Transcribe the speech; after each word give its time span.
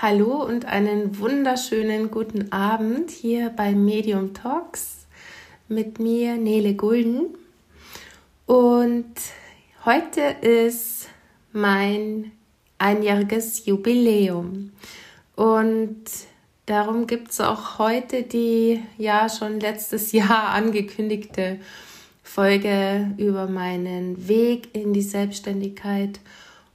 Hallo 0.00 0.44
und 0.44 0.64
einen 0.64 1.18
wunderschönen 1.18 2.12
guten 2.12 2.52
Abend 2.52 3.10
hier 3.10 3.50
bei 3.50 3.72
Medium 3.72 4.32
Talks 4.32 5.08
mit 5.66 5.98
mir 5.98 6.36
Nele 6.36 6.74
Gulden. 6.74 7.36
Und 8.46 9.12
heute 9.84 10.20
ist 10.40 11.08
mein 11.50 12.30
einjähriges 12.78 13.66
Jubiläum. 13.66 14.70
Und 15.34 16.04
darum 16.66 17.08
gibt 17.08 17.32
es 17.32 17.40
auch 17.40 17.80
heute 17.80 18.22
die 18.22 18.80
ja 18.98 19.28
schon 19.28 19.58
letztes 19.58 20.12
Jahr 20.12 20.50
angekündigte 20.50 21.58
Folge 22.22 23.14
über 23.16 23.48
meinen 23.48 24.28
Weg 24.28 24.68
in 24.76 24.92
die 24.92 25.02
Selbstständigkeit 25.02 26.20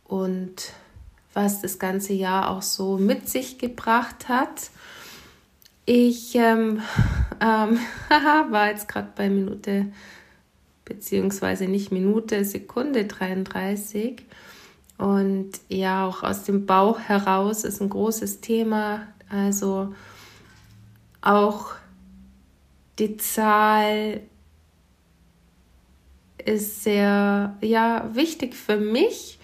und 0.04 0.74
was 1.34 1.62
das 1.62 1.80
ganze 1.80 2.14
Jahr 2.14 2.50
auch 2.50 2.62
so 2.62 2.98
mit 2.98 3.28
sich 3.30 3.58
gebracht 3.58 4.30
hat. 4.30 4.70
Ich 5.86 6.36
ähm, 6.36 6.82
ähm, 7.42 7.80
war 8.50 8.70
jetzt 8.70 8.88
gerade 8.88 9.10
bei 9.16 9.30
Minute, 9.30 9.88
beziehungsweise 10.86 11.66
nicht 11.66 11.92
Minute, 11.92 12.46
Sekunde 12.46 13.06
33. 13.06 14.24
Und 14.98 15.52
ja, 15.70 16.06
auch 16.06 16.24
aus 16.24 16.44
dem 16.44 16.66
Bauch 16.66 17.00
heraus 17.00 17.64
ist 17.64 17.82
ein 17.82 17.90
großes 17.90 18.42
Thema. 18.42 19.08
Also 19.30 19.94
auch 21.22 21.72
die 23.00 23.18
Zahl 23.18 24.22
ist 26.46 26.84
sehr 26.84 27.58
ja, 27.62 28.10
wichtig 28.14 28.56
für 28.56 28.78
mich 28.78 29.40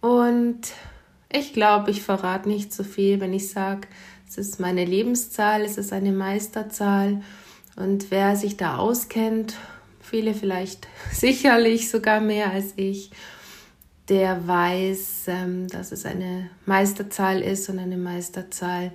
und 0.00 0.60
ich 1.30 1.52
glaube, 1.52 1.90
ich 1.90 2.02
verrate 2.02 2.48
nicht 2.48 2.72
so 2.72 2.84
viel, 2.84 3.20
wenn 3.20 3.32
ich 3.32 3.50
sage, 3.50 3.88
es 4.28 4.38
ist 4.38 4.60
meine 4.60 4.84
Lebenszahl, 4.84 5.62
es 5.62 5.78
ist 5.78 5.92
eine 5.92 6.12
Meisterzahl. 6.12 7.22
Und 7.76 8.10
wer 8.10 8.36
sich 8.36 8.56
da 8.56 8.76
auskennt, 8.76 9.54
viele 10.00 10.34
vielleicht 10.34 10.88
sicherlich 11.12 11.90
sogar 11.90 12.20
mehr 12.20 12.50
als 12.50 12.74
ich, 12.76 13.10
der 14.08 14.46
weiß, 14.46 15.24
ähm, 15.28 15.68
dass 15.68 15.92
es 15.92 16.06
eine 16.06 16.50
Meisterzahl 16.66 17.42
ist. 17.42 17.68
Und 17.68 17.78
eine 17.78 17.96
Meisterzahl 17.96 18.92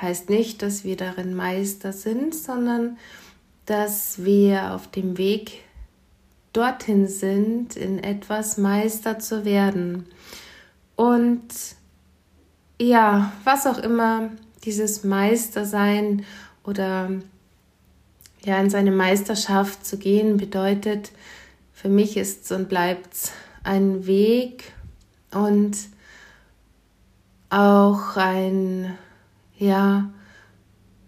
heißt 0.00 0.28
nicht, 0.28 0.62
dass 0.62 0.84
wir 0.84 0.96
darin 0.96 1.34
Meister 1.34 1.92
sind, 1.92 2.34
sondern 2.34 2.98
dass 3.64 4.24
wir 4.24 4.74
auf 4.74 4.90
dem 4.90 5.18
Weg 5.18 5.62
dorthin 6.52 7.06
sind, 7.06 7.76
in 7.76 8.02
etwas 8.02 8.56
Meister 8.56 9.18
zu 9.18 9.44
werden. 9.44 10.06
Und 10.96 11.48
ja, 12.80 13.32
was 13.44 13.66
auch 13.66 13.78
immer 13.78 14.30
dieses 14.64 15.04
Meistersein 15.04 16.24
oder 16.64 17.10
ja, 18.44 18.60
in 18.60 18.70
seine 18.70 18.92
Meisterschaft 18.92 19.86
zu 19.86 19.98
gehen 19.98 20.36
bedeutet, 20.36 21.12
für 21.72 21.88
mich 21.88 22.16
ist 22.16 22.50
und 22.52 22.68
bleibt 22.68 23.32
ein 23.62 24.06
Weg 24.06 24.72
und 25.32 25.76
auch 27.50 28.16
ein 28.16 28.96
ja 29.58 30.10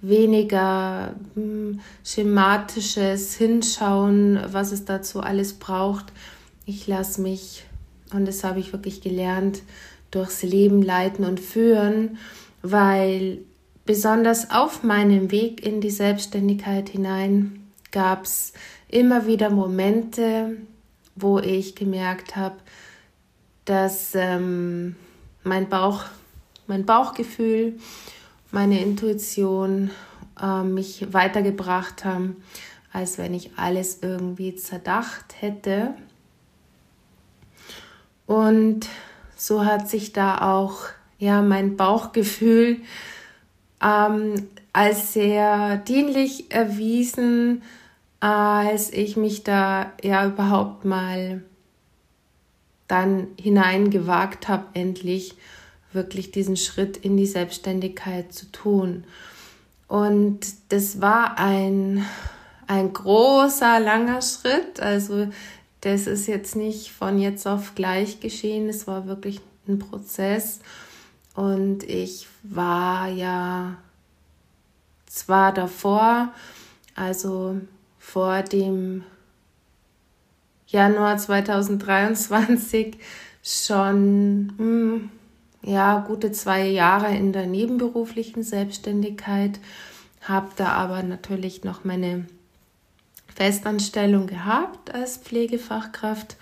weniger 0.00 1.14
hm, 1.34 1.80
schematisches 2.04 3.34
Hinschauen, 3.34 4.40
was 4.50 4.72
es 4.72 4.84
dazu 4.84 5.20
alles 5.20 5.54
braucht. 5.54 6.12
Ich 6.66 6.86
lasse 6.86 7.20
mich 7.20 7.64
und 8.12 8.26
das 8.26 8.44
habe 8.44 8.60
ich 8.60 8.72
wirklich 8.72 9.00
gelernt, 9.00 9.62
durchs 10.10 10.42
Leben 10.42 10.82
leiten 10.82 11.24
und 11.24 11.40
führen, 11.40 12.18
weil 12.62 13.38
besonders 13.84 14.50
auf 14.50 14.82
meinem 14.82 15.30
Weg 15.30 15.64
in 15.64 15.80
die 15.80 15.90
Selbstständigkeit 15.90 16.88
hinein 16.88 17.68
gab 17.90 18.24
es 18.24 18.52
immer 18.88 19.26
wieder 19.26 19.50
Momente, 19.50 20.56
wo 21.14 21.38
ich 21.38 21.74
gemerkt 21.74 22.36
habe, 22.36 22.56
dass 23.64 24.14
ähm, 24.14 24.96
mein 25.42 25.68
Bauch, 25.68 26.04
mein 26.66 26.86
Bauchgefühl, 26.86 27.78
meine 28.50 28.82
Intuition 28.82 29.90
äh, 30.40 30.62
mich 30.62 31.12
weitergebracht 31.12 32.04
haben, 32.04 32.36
als 32.92 33.18
wenn 33.18 33.34
ich 33.34 33.50
alles 33.56 33.98
irgendwie 34.02 34.54
zerdacht 34.56 35.40
hätte. 35.40 35.94
Und 38.28 38.86
so 39.36 39.64
hat 39.64 39.88
sich 39.88 40.12
da 40.12 40.54
auch 40.54 40.80
ja 41.18 41.40
mein 41.40 41.78
Bauchgefühl 41.78 42.82
ähm, 43.82 44.48
als 44.74 45.14
sehr 45.14 45.78
dienlich 45.78 46.52
erwiesen, 46.52 47.62
als 48.20 48.92
ich 48.92 49.16
mich 49.16 49.44
da 49.44 49.92
ja 50.02 50.26
überhaupt 50.26 50.84
mal 50.84 51.42
dann 52.86 53.28
hineingewagt 53.40 54.46
habe, 54.48 54.66
endlich 54.74 55.34
wirklich 55.94 56.30
diesen 56.30 56.58
Schritt 56.58 56.98
in 56.98 57.16
die 57.16 57.26
Selbstständigkeit 57.26 58.34
zu 58.34 58.52
tun. 58.52 59.04
Und 59.86 60.40
das 60.68 61.00
war 61.00 61.38
ein, 61.38 62.04
ein 62.66 62.92
großer, 62.92 63.80
langer 63.80 64.20
Schritt. 64.20 64.80
Also 64.80 65.28
das 65.80 66.06
ist 66.06 66.26
jetzt 66.26 66.56
nicht 66.56 66.90
von 66.90 67.18
jetzt 67.18 67.46
auf 67.46 67.74
gleich 67.74 68.20
geschehen. 68.20 68.68
Es 68.68 68.86
war 68.86 69.06
wirklich 69.06 69.40
ein 69.68 69.78
Prozess. 69.78 70.60
Und 71.34 71.84
ich 71.84 72.26
war 72.42 73.08
ja 73.08 73.76
zwar 75.06 75.52
davor, 75.52 76.32
also 76.94 77.60
vor 77.98 78.42
dem 78.42 79.04
Januar 80.66 81.16
2023 81.16 82.98
schon 83.42 84.52
hm, 84.58 85.10
ja 85.62 86.00
gute 86.00 86.32
zwei 86.32 86.66
Jahre 86.66 87.14
in 87.14 87.32
der 87.32 87.46
nebenberuflichen 87.46 88.42
Selbstständigkeit, 88.42 89.60
habe 90.22 90.50
da 90.56 90.72
aber 90.72 91.02
natürlich 91.02 91.64
noch 91.64 91.84
meine 91.84 92.26
Festanstellung 93.38 94.26
gehabt 94.26 94.92
als 94.92 95.16
Pflegefachkraft 95.16 96.36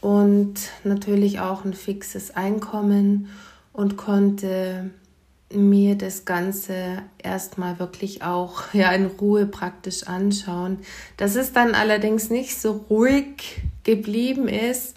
und 0.00 0.54
natürlich 0.82 1.40
auch 1.40 1.66
ein 1.66 1.74
fixes 1.74 2.34
Einkommen 2.34 3.28
und 3.74 3.98
konnte 3.98 4.90
mir 5.52 5.94
das 5.94 6.24
Ganze 6.24 7.02
erstmal 7.22 7.78
wirklich 7.78 8.22
auch 8.22 8.62
ja 8.72 8.90
in 8.92 9.04
Ruhe 9.04 9.44
praktisch 9.44 10.04
anschauen. 10.04 10.78
Dass 11.18 11.36
es 11.36 11.52
dann 11.52 11.74
allerdings 11.74 12.30
nicht 12.30 12.58
so 12.58 12.86
ruhig 12.88 13.60
geblieben 13.84 14.48
ist, 14.48 14.96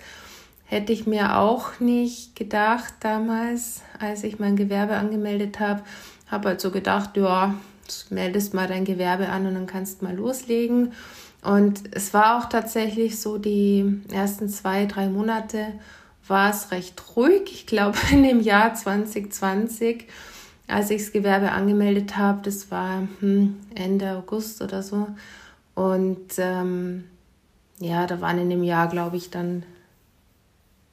hätte 0.64 0.94
ich 0.94 1.06
mir 1.06 1.38
auch 1.38 1.82
nicht 1.82 2.38
gedacht 2.38 2.94
damals, 3.02 3.82
als 4.00 4.24
ich 4.24 4.40
mein 4.40 4.56
Gewerbe 4.56 4.96
angemeldet 4.96 5.60
habe. 5.60 5.84
Habe 6.28 6.48
halt 6.48 6.62
so 6.62 6.72
gedacht, 6.72 7.18
ja, 7.18 7.56
meldest 8.10 8.54
mal 8.54 8.70
dein 8.70 8.86
Gewerbe 8.86 9.28
an 9.28 9.46
und 9.46 9.56
dann 9.56 9.68
kannst 9.68 10.02
mal 10.02 10.16
loslegen. 10.16 10.94
Und 11.46 11.82
es 11.92 12.14
war 12.14 12.40
auch 12.40 12.50
tatsächlich 12.50 13.20
so, 13.20 13.38
die 13.38 14.02
ersten 14.12 14.50
zwei, 14.50 14.88
drei 14.88 15.10
Monate 15.10 15.74
war 16.28 16.50
es 16.50 16.72
recht 16.72 17.02
ruhig. 17.16 17.44
Ich 17.52 17.68
glaube, 17.68 17.98
in 18.12 18.24
dem 18.24 18.42
Jahr 18.42 18.74
2020, 18.74 20.08
als 20.68 20.90
ich 20.90 21.04
das 21.04 21.12
Gewerbe 21.12 21.52
angemeldet 21.52 22.18
habe, 22.18 22.40
das 22.44 22.72
war 22.72 23.08
hm, 23.20 23.58
Ende 23.76 24.18
August 24.18 24.64
oder 24.64 24.82
so. 24.82 25.08
Und 25.76 26.34
ähm, 26.38 27.04
ja, 27.80 28.08
da 28.08 28.22
waren 28.22 28.40
in 28.40 28.50
dem 28.50 28.64
Jahr, 28.64 28.88
glaube 28.88 29.18
ich, 29.18 29.30
dann 29.30 29.64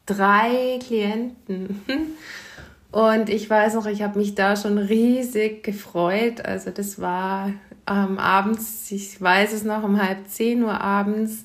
drei 0.05 0.79
Klienten. 0.85 1.83
Und 2.91 3.31
ich 3.31 3.49
weiß 3.49 3.73
noch, 3.73 3.87
ich 3.87 4.03
habe 4.03 4.19
mich 4.19 4.35
da 4.35 4.55
schon 4.55 4.77
riesig 4.77 5.65
gefreut. 5.65 6.45
Also 6.45 6.71
das 6.71 7.01
war 7.01 7.51
ähm, 7.87 8.19
abends, 8.19 8.91
ich 8.91 9.21
weiß 9.21 9.53
es 9.53 9.65
noch, 9.65 9.83
um 9.83 10.01
halb 10.01 10.29
zehn 10.29 10.63
Uhr 10.63 10.81
abends 10.81 11.45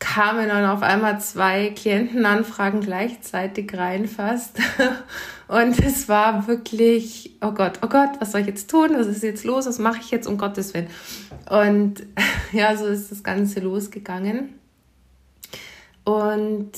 kamen 0.00 0.48
dann 0.48 0.64
auf 0.64 0.82
einmal 0.82 1.20
zwei 1.20 1.70
Klientenanfragen 1.70 2.80
gleichzeitig 2.80 3.76
rein 3.76 4.08
fast. 4.08 4.58
Und 5.46 5.78
es 5.84 6.08
war 6.08 6.48
wirklich, 6.48 7.36
oh 7.42 7.52
Gott, 7.52 7.80
oh 7.82 7.86
Gott, 7.86 8.10
was 8.18 8.32
soll 8.32 8.40
ich 8.40 8.46
jetzt 8.46 8.70
tun? 8.70 8.90
Was 8.94 9.06
ist 9.06 9.22
jetzt 9.22 9.44
los? 9.44 9.66
Was 9.66 9.78
mache 9.78 10.00
ich 10.00 10.10
jetzt 10.10 10.26
um 10.26 10.38
Gottes 10.38 10.74
Willen? 10.74 10.88
Und 11.48 12.02
ja, 12.52 12.76
so 12.76 12.86
ist 12.86 13.12
das 13.12 13.22
Ganze 13.22 13.60
losgegangen. 13.60 14.54
Und 16.04 16.72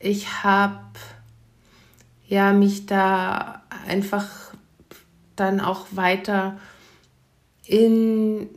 ich 0.00 0.42
habe 0.42 0.80
ja 2.26 2.52
mich 2.52 2.86
da 2.86 3.62
einfach 3.86 4.49
dann 5.40 5.60
auch 5.60 5.86
weiter 5.92 6.58
in, 7.66 8.48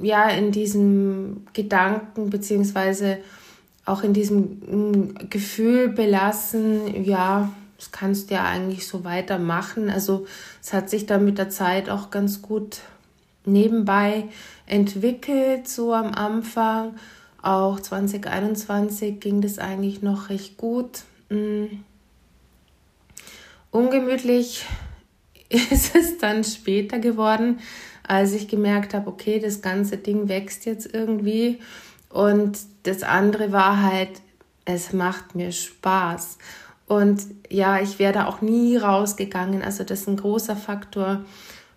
ja, 0.00 0.28
in 0.28 0.52
diesem 0.52 1.46
Gedanken 1.52 2.30
beziehungsweise 2.30 3.18
auch 3.84 4.02
in 4.02 4.12
diesem 4.12 4.42
mm, 4.42 5.14
Gefühl 5.30 5.88
belassen, 5.88 7.04
ja, 7.04 7.52
das 7.76 7.90
kannst 7.90 8.30
du 8.30 8.34
ja 8.34 8.44
eigentlich 8.44 8.86
so 8.86 9.04
weitermachen. 9.04 9.90
Also 9.90 10.26
es 10.62 10.72
hat 10.72 10.88
sich 10.88 11.06
dann 11.06 11.24
mit 11.24 11.38
der 11.38 11.50
Zeit 11.50 11.90
auch 11.90 12.10
ganz 12.10 12.40
gut 12.40 12.80
nebenbei 13.44 14.28
entwickelt, 14.66 15.68
so 15.68 15.92
am 15.92 16.14
Anfang. 16.14 16.94
Auch 17.42 17.78
2021 17.78 19.20
ging 19.20 19.42
das 19.42 19.58
eigentlich 19.58 20.00
noch 20.00 20.30
recht 20.30 20.56
gut. 20.56 21.02
Mm. 21.28 21.66
Ungemütlich 23.70 24.64
ist 25.70 25.94
es 25.94 26.18
dann 26.18 26.44
später 26.44 26.98
geworden, 26.98 27.60
als 28.06 28.32
ich 28.32 28.48
gemerkt 28.48 28.94
habe, 28.94 29.08
okay, 29.08 29.38
das 29.38 29.62
ganze 29.62 29.96
Ding 29.96 30.28
wächst 30.28 30.66
jetzt 30.66 30.92
irgendwie. 30.92 31.60
Und 32.10 32.58
das 32.84 33.02
andere 33.02 33.52
war 33.52 33.82
halt, 33.82 34.10
es 34.64 34.92
macht 34.92 35.34
mir 35.34 35.52
Spaß. 35.52 36.38
Und 36.86 37.22
ja, 37.48 37.80
ich 37.80 37.98
wäre 37.98 38.12
da 38.12 38.26
auch 38.26 38.40
nie 38.40 38.76
rausgegangen. 38.76 39.62
Also 39.62 39.84
das 39.84 40.02
ist 40.02 40.08
ein 40.08 40.16
großer 40.16 40.56
Faktor, 40.56 41.24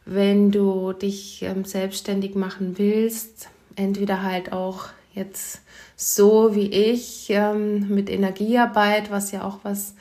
wenn 0.06 0.52
du 0.52 0.94
dich 0.94 1.42
ähm, 1.44 1.66
selbstständig 1.66 2.36
machen 2.36 2.78
willst. 2.78 3.50
Entweder 3.76 4.24
halt 4.24 4.52
auch 4.52 4.86
jetzt 5.14 5.62
so 5.96 6.56
wie 6.56 6.68
ich 6.68 7.28
ähm, 7.30 7.88
mit 7.90 8.10
Energiearbeit, 8.10 9.12
was 9.12 9.32
ja 9.32 9.44
auch 9.44 9.60
was 9.64 9.96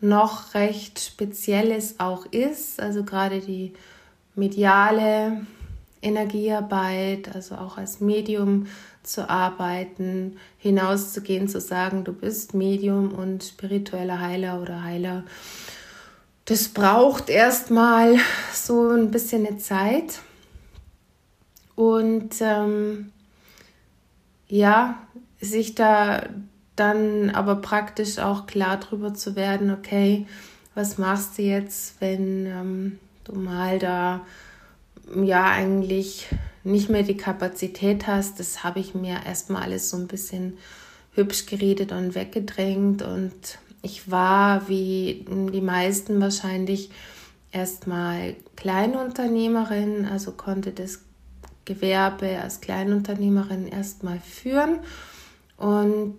noch 0.00 0.54
recht 0.54 1.00
Spezielles 1.00 1.98
auch 1.98 2.26
ist. 2.26 2.80
Also 2.80 3.04
gerade 3.04 3.40
die 3.40 3.72
mediale 4.34 5.46
Energiearbeit, 6.02 7.34
also 7.34 7.56
auch 7.56 7.78
als 7.78 8.00
Medium 8.00 8.66
zu 9.02 9.28
arbeiten, 9.30 10.36
hinauszugehen, 10.58 11.48
zu 11.48 11.60
sagen, 11.60 12.04
du 12.04 12.12
bist 12.12 12.54
Medium 12.54 13.12
und 13.12 13.44
spiritueller 13.44 14.20
Heiler 14.20 14.60
oder 14.60 14.82
Heiler. 14.82 15.24
Das 16.44 16.68
braucht 16.68 17.28
erstmal 17.28 18.16
so 18.52 18.90
ein 18.90 19.10
bisschen 19.10 19.46
eine 19.46 19.58
Zeit. 19.58 20.20
Und 21.74 22.36
ähm, 22.40 23.12
ja, 24.48 24.98
sich 25.40 25.74
da 25.74 26.22
dann 26.76 27.30
aber 27.30 27.56
praktisch 27.56 28.18
auch 28.18 28.46
klar 28.46 28.78
drüber 28.78 29.14
zu 29.14 29.34
werden, 29.34 29.70
okay, 29.70 30.26
was 30.74 30.98
machst 30.98 31.38
du 31.38 31.42
jetzt, 31.42 32.00
wenn 32.00 32.46
ähm, 32.46 32.98
du 33.24 33.34
mal 33.34 33.78
da 33.78 34.20
ja 35.14 35.50
eigentlich 35.50 36.28
nicht 36.64 36.90
mehr 36.90 37.02
die 37.02 37.16
Kapazität 37.16 38.06
hast. 38.06 38.40
Das 38.40 38.64
habe 38.64 38.80
ich 38.80 38.94
mir 38.94 39.20
erstmal 39.24 39.62
alles 39.62 39.90
so 39.90 39.96
ein 39.96 40.08
bisschen 40.08 40.58
hübsch 41.14 41.46
geredet 41.46 41.92
und 41.92 42.14
weggedrängt. 42.14 43.02
Und 43.02 43.58
ich 43.82 44.10
war, 44.10 44.68
wie 44.68 45.24
die 45.52 45.60
meisten 45.60 46.20
wahrscheinlich, 46.20 46.90
erstmal 47.52 48.34
Kleinunternehmerin, 48.56 50.06
also 50.06 50.32
konnte 50.32 50.72
das 50.72 51.00
Gewerbe 51.64 52.38
als 52.42 52.60
Kleinunternehmerin 52.60 53.66
erstmal 53.66 54.20
führen 54.20 54.80
und 55.56 56.18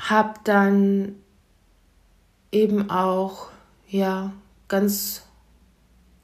habe 0.00 0.34
dann 0.44 1.16
eben 2.52 2.90
auch 2.90 3.48
ja 3.88 4.32
ganz 4.68 5.24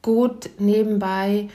gut 0.02 0.50
nebenbei 0.58 1.48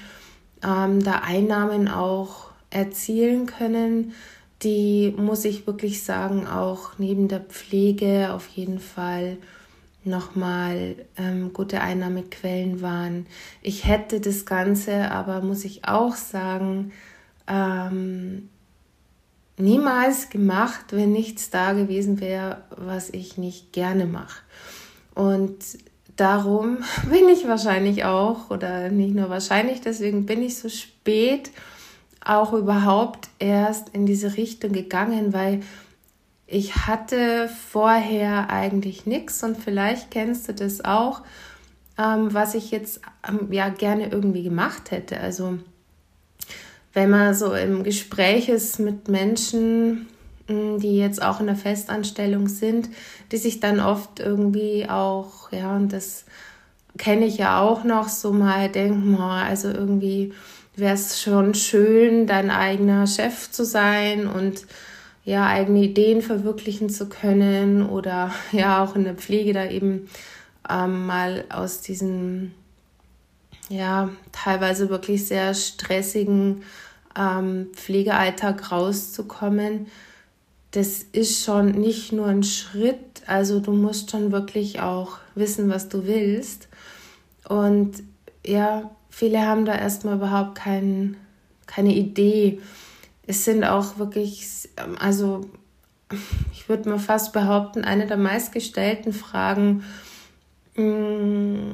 ähm, 0.64 1.04
da 1.04 1.22
Einnahmen 1.24 1.88
auch 1.88 2.52
erzielen 2.70 3.46
können. 3.46 4.14
Die 4.62 5.14
muss 5.18 5.46
ich 5.46 5.66
wirklich 5.66 6.04
sagen, 6.04 6.46
auch 6.48 6.92
neben 7.00 7.28
der 7.28 7.40
Pflege 7.40 8.32
auf 8.34 8.48
jeden 8.50 8.80
Fall 8.80 9.38
nochmal 10.04 10.96
ähm, 11.18 11.54
gute 11.54 11.82
Einnahmequellen 11.82 12.82
waren. 12.82 13.26
Ich 13.62 13.86
hätte 13.86 14.20
das 14.20 14.46
Ganze 14.46 15.12
aber, 15.12 15.42
muss 15.42 15.64
ich 15.66 15.86
auch 15.86 16.16
sagen, 16.16 16.92
ähm, 17.48 18.50
niemals 19.62 20.30
gemacht, 20.30 20.86
wenn 20.92 21.12
nichts 21.12 21.50
da 21.50 21.74
gewesen 21.74 22.20
wäre, 22.20 22.64
was 22.76 23.10
ich 23.10 23.38
nicht 23.38 23.74
gerne 23.74 24.06
mache. 24.06 24.42
Und 25.16 25.58
darum 26.16 26.80
bin 27.10 27.30
ich 27.30 27.48
wahrscheinlich 27.48 28.06
auch, 28.06 28.50
oder 28.50 28.90
nicht 28.90 29.16
nur 29.16 29.30
wahrscheinlich, 29.30 29.82
deswegen 29.82 30.26
bin 30.26 30.42
ich 30.42 30.58
so 30.58 30.70
spät 30.70 31.52
auch 32.24 32.54
überhaupt 32.54 33.30
erst 33.40 33.90
in 33.90 34.06
diese 34.06 34.38
Richtung 34.38 34.74
gegangen, 34.74 35.34
weil 35.34 35.62
ich 36.46 36.76
hatte 36.86 37.50
vorher 37.70 38.50
eigentlich 38.50 39.06
nichts 39.06 39.42
und 39.44 39.58
vielleicht 39.58 40.12
kennst 40.12 40.50
du 40.50 40.54
das 40.54 40.84
auch, 40.84 41.22
ähm, 41.98 42.34
was 42.34 42.56
ich 42.56 42.72
jetzt 42.72 43.02
ähm, 43.28 43.52
ja 43.52 43.70
gerne 43.70 44.12
irgendwie 44.12 44.44
gemacht 44.44 44.92
hätte. 44.92 45.20
Also 45.20 45.60
wenn 46.94 47.10
man 47.10 47.34
so 47.34 47.54
im 47.54 47.84
Gespräch 47.84 48.50
ist 48.50 48.80
mit 48.80 49.08
Menschen, 49.08 50.08
die 50.48 50.98
jetzt 50.98 51.22
auch 51.22 51.40
in 51.40 51.48
der 51.48 51.56
Festanstellung 51.56 52.48
sind, 52.48 52.90
die 53.32 53.38
sich 53.38 53.60
dann 53.60 53.80
oft 53.80 54.20
irgendwie 54.20 54.88
auch, 54.90 55.52
ja, 55.52 55.76
und 55.76 55.94
das 55.94 56.26
kenne 56.98 57.26
ich 57.26 57.38
ja 57.38 57.62
auch 57.62 57.84
noch, 57.84 58.10
so 58.10 58.34
mal 58.34 58.70
denken, 58.70 59.16
also 59.18 59.70
irgendwie 59.70 60.34
wäre 60.76 60.96
es 60.96 61.22
schon 61.22 61.54
schön, 61.54 62.28
dein 62.28 62.50
eigener 62.50 63.08
Chef 63.08 63.52
zu 63.52 63.66
sein 63.66 64.28
und 64.28 64.66
ja, 65.24 65.46
eigene 65.46 65.84
Ideen 65.84 66.22
verwirklichen 66.22 66.90
zu 66.90 67.08
können 67.08 67.88
oder 67.88 68.34
ja, 68.52 68.84
auch 68.84 68.96
in 68.96 69.04
der 69.04 69.16
Pflege 69.16 69.54
da 69.54 69.66
eben 69.66 70.10
ähm, 70.70 71.06
mal 71.06 71.46
aus 71.50 71.82
diesem, 71.82 72.52
ja, 73.72 74.10
teilweise 74.32 74.90
wirklich 74.90 75.28
sehr 75.28 75.54
stressigen 75.54 76.64
ähm, 77.18 77.68
Pflegealltag 77.74 78.72
rauszukommen 78.72 79.88
das 80.72 81.04
ist 81.12 81.44
schon 81.44 81.72
nicht 81.72 82.14
nur 82.14 82.28
ein 82.28 82.44
Schritt, 82.44 83.22
also 83.28 83.60
du 83.60 83.74
musst 83.74 84.10
schon 84.10 84.32
wirklich 84.32 84.80
auch 84.80 85.18
wissen, 85.36 85.70
was 85.70 85.90
du 85.90 86.06
willst. 86.08 86.70
Und 87.48 88.02
ja, 88.46 88.90
viele 89.10 89.46
haben 89.46 89.66
da 89.66 89.76
erstmal 89.76 90.16
überhaupt 90.16 90.56
kein, 90.56 91.18
keine 91.68 91.94
Idee. 91.94 92.62
Es 93.28 93.44
sind 93.44 93.66
auch 93.66 93.98
wirklich, 93.98 94.70
also 95.00 95.50
ich 96.54 96.70
würde 96.70 96.90
mal 96.90 97.00
fast 97.00 97.34
behaupten, 97.34 97.84
eine 97.84 98.08
der 98.08 98.18
meistgestellten 98.18 99.12
Fragen 99.12 99.84
mh, 100.76 100.86
mm, 100.86 101.74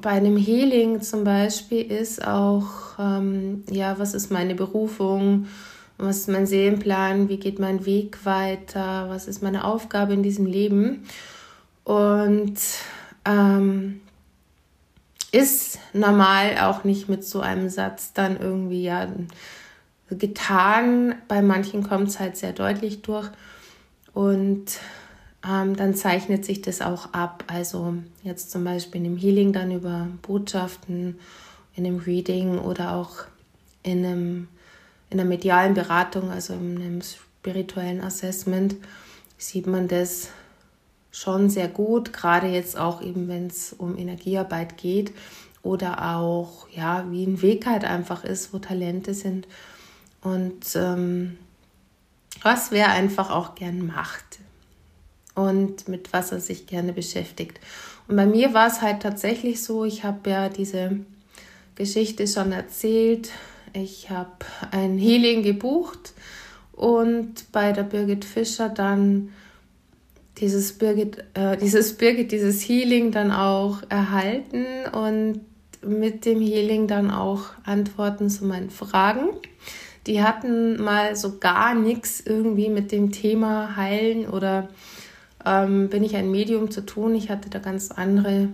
bei 0.00 0.10
einem 0.10 0.36
Healing 0.36 1.02
zum 1.02 1.24
Beispiel 1.24 1.82
ist 1.82 2.26
auch, 2.26 2.98
ähm, 2.98 3.64
ja, 3.70 3.98
was 3.98 4.14
ist 4.14 4.30
meine 4.30 4.54
Berufung? 4.54 5.46
was 5.98 6.18
ist 6.18 6.28
mein 6.28 6.46
Seelenplan, 6.46 7.28
wie 7.28 7.36
geht 7.36 7.58
mein 7.58 7.86
Weg 7.86 8.24
weiter, 8.24 9.08
was 9.08 9.28
ist 9.28 9.42
meine 9.42 9.64
Aufgabe 9.64 10.14
in 10.14 10.22
diesem 10.22 10.46
Leben. 10.46 11.04
Und 11.84 12.58
ähm, 13.24 14.00
ist 15.30 15.78
normal 15.92 16.58
auch 16.58 16.84
nicht 16.84 17.08
mit 17.08 17.24
so 17.24 17.40
einem 17.40 17.68
Satz 17.68 18.12
dann 18.12 18.38
irgendwie 18.38 18.82
ja 18.82 19.08
getan. 20.10 21.14
Bei 21.28 21.40
manchen 21.40 21.82
kommt 21.82 22.08
es 22.08 22.20
halt 22.20 22.36
sehr 22.36 22.52
deutlich 22.52 23.02
durch. 23.02 23.30
Und 24.12 24.78
ähm, 25.48 25.76
dann 25.76 25.94
zeichnet 25.94 26.44
sich 26.44 26.62
das 26.62 26.80
auch 26.80 27.12
ab. 27.12 27.44
Also 27.46 27.94
jetzt 28.22 28.50
zum 28.50 28.64
Beispiel 28.64 29.00
in 29.00 29.06
einem 29.06 29.16
Healing 29.16 29.52
dann 29.52 29.72
über 29.72 30.08
Botschaften, 30.22 31.18
in 31.74 31.86
einem 31.86 31.98
Reading 31.98 32.58
oder 32.58 32.94
auch 32.94 33.24
in 33.82 34.04
einem 34.04 34.48
in 35.10 35.18
der 35.18 35.26
medialen 35.26 35.74
Beratung, 35.74 36.30
also 36.30 36.54
in 36.54 36.76
einem 36.76 37.02
spirituellen 37.02 38.00
Assessment, 38.00 38.76
sieht 39.36 39.66
man 39.66 39.86
das 39.86 40.28
schon 41.10 41.50
sehr 41.50 41.68
gut, 41.68 42.14
gerade 42.14 42.46
jetzt 42.46 42.78
auch 42.78 43.02
eben, 43.02 43.28
wenn 43.28 43.48
es 43.48 43.74
um 43.74 43.98
Energiearbeit 43.98 44.78
geht 44.78 45.12
oder 45.62 46.16
auch, 46.16 46.66
ja, 46.70 47.04
wie 47.10 47.24
ein 47.26 47.42
Weg 47.42 47.66
halt 47.66 47.84
einfach 47.84 48.24
ist, 48.24 48.54
wo 48.54 48.58
Talente 48.58 49.12
sind 49.12 49.46
und 50.22 50.64
ähm, 50.74 51.36
was 52.40 52.70
wer 52.70 52.90
einfach 52.92 53.30
auch 53.30 53.54
gern 53.54 53.86
macht 53.86 54.38
und 55.34 55.88
mit 55.88 56.12
was 56.12 56.32
er 56.32 56.40
sich 56.40 56.66
gerne 56.66 56.92
beschäftigt. 56.92 57.60
Und 58.08 58.16
bei 58.16 58.26
mir 58.26 58.54
war 58.54 58.66
es 58.66 58.82
halt 58.82 59.00
tatsächlich 59.00 59.62
so, 59.62 59.84
ich 59.84 60.04
habe 60.04 60.30
ja 60.30 60.48
diese 60.48 60.98
Geschichte 61.74 62.26
schon 62.26 62.52
erzählt, 62.52 63.30
ich 63.72 64.10
habe 64.10 64.44
ein 64.70 64.98
Healing 64.98 65.42
gebucht 65.42 66.12
und 66.72 67.50
bei 67.52 67.72
der 67.72 67.84
Birgit 67.84 68.24
Fischer 68.24 68.68
dann 68.68 69.30
dieses 70.38 70.72
Birgit, 70.72 71.24
äh, 71.34 71.56
dieses 71.56 71.96
Birgit, 71.96 72.32
dieses 72.32 72.60
Healing 72.68 73.12
dann 73.12 73.30
auch 73.30 73.78
erhalten 73.88 74.66
und 74.92 75.40
mit 75.82 76.24
dem 76.24 76.40
Healing 76.40 76.86
dann 76.86 77.10
auch 77.10 77.46
Antworten 77.64 78.30
zu 78.30 78.44
meinen 78.44 78.70
Fragen. 78.70 79.28
Die 80.06 80.22
hatten 80.22 80.82
mal 80.82 81.14
so 81.16 81.38
gar 81.38 81.74
nichts 81.74 82.20
irgendwie 82.20 82.68
mit 82.68 82.92
dem 82.92 83.12
Thema 83.12 83.76
Heilen 83.76 84.28
oder 84.28 84.68
ähm, 85.46 85.88
bin 85.88 86.04
ich 86.04 86.16
ein 86.16 86.30
Medium 86.30 86.70
zu 86.70 86.84
tun. 86.84 87.14
Ich 87.14 87.30
hatte 87.30 87.50
da 87.50 87.58
ganz 87.58 87.90
andere 87.90 88.48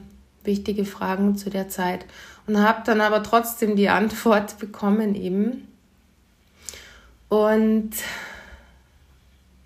wichtige 0.44 0.84
Fragen 0.84 1.36
zu 1.36 1.50
der 1.50 1.68
Zeit 1.68 2.06
und 2.46 2.58
habe 2.60 2.82
dann 2.84 3.00
aber 3.00 3.22
trotzdem 3.22 3.76
die 3.76 3.88
Antwort 3.88 4.58
bekommen 4.60 5.14
eben. 5.14 5.68
Und 7.28 7.90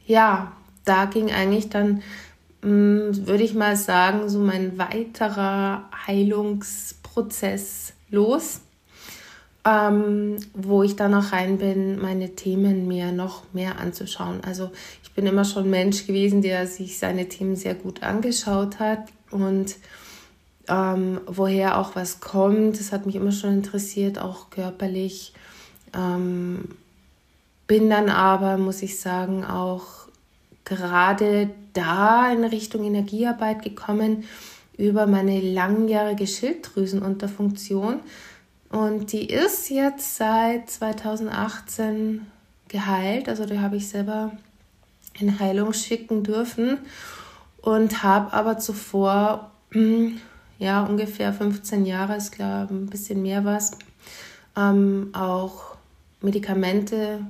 ja, 0.07 0.53
da 0.85 1.05
ging 1.05 1.31
eigentlich 1.31 1.69
dann, 1.69 2.03
mm, 2.63 3.27
würde 3.27 3.45
ich 3.45 3.55
mal 3.55 3.77
sagen, 3.77 4.29
so 4.29 4.41
mein 4.41 4.79
weiterer 4.79 5.89
Heilungsprozess 6.07 7.93
los, 8.11 8.61
ähm, 9.65 10.37
wo 10.55 10.83
ich 10.83 10.97
dann 10.97 11.15
auch 11.15 11.31
rein 11.31 11.59
bin, 11.59 12.01
meine 12.01 12.35
Themen 12.35 12.89
mir 12.89 13.13
noch 13.13 13.45
mehr 13.53 13.79
anzuschauen. 13.79 14.41
Also 14.45 14.73
ich 15.13 15.17
bin 15.17 15.27
immer 15.27 15.45
schon 15.45 15.69
Mensch 15.69 16.07
gewesen, 16.07 16.41
der 16.41 16.67
sich 16.67 16.99
seine 16.99 17.29
Themen 17.29 17.55
sehr 17.55 17.75
gut 17.75 18.03
angeschaut 18.03 18.79
hat 18.79 19.09
und 19.31 19.77
ähm, 20.69 21.21
woher 21.27 21.77
auch 21.77 21.95
was 21.97 22.21
kommt. 22.21 22.81
Das 22.81 22.93
hat 22.93 23.05
mich 23.05 23.17
immer 23.17 23.31
schon 23.31 23.53
interessiert, 23.53 24.19
auch 24.19 24.49
körperlich. 24.49 25.35
Ähm, 25.95 26.71
bin 27.67 27.91
dann 27.91 28.09
aber, 28.09 28.57
muss 28.57 28.81
ich 28.81 29.01
sagen, 29.01 29.45
auch 29.45 29.85
gerade 30.65 31.51
da 31.75 32.33
in 32.33 32.45
Richtung 32.45 32.83
Energiearbeit 32.83 33.63
gekommen 33.63 34.25
über 34.79 35.07
meine 35.07 35.43
langjährige 35.43 36.27
Schilddrüsenunterfunktion. 36.27 38.01
Und 38.71 39.13
die 39.13 39.27
ist 39.27 39.69
jetzt 39.69 40.17
seit 40.17 40.71
2018 40.71 42.27
geheilt. 42.69 43.29
Also 43.29 43.45
die 43.45 43.61
habe 43.61 43.77
ich 43.77 43.91
selber 43.91 44.33
in 45.19 45.39
Heilung 45.39 45.73
schicken 45.73 46.23
dürfen 46.23 46.79
und 47.61 48.03
habe 48.03 48.33
aber 48.33 48.59
zuvor 48.59 49.51
ja, 50.59 50.85
ungefähr 50.85 51.33
15 51.33 51.87
Jahre, 51.87 52.17
ist 52.17 52.33
glaube 52.33 52.75
ein 52.75 52.87
bisschen 52.87 53.23
mehr 53.23 53.45
was, 53.45 53.73
ähm, 54.57 55.11
auch 55.13 55.77
Medikamente 56.21 57.21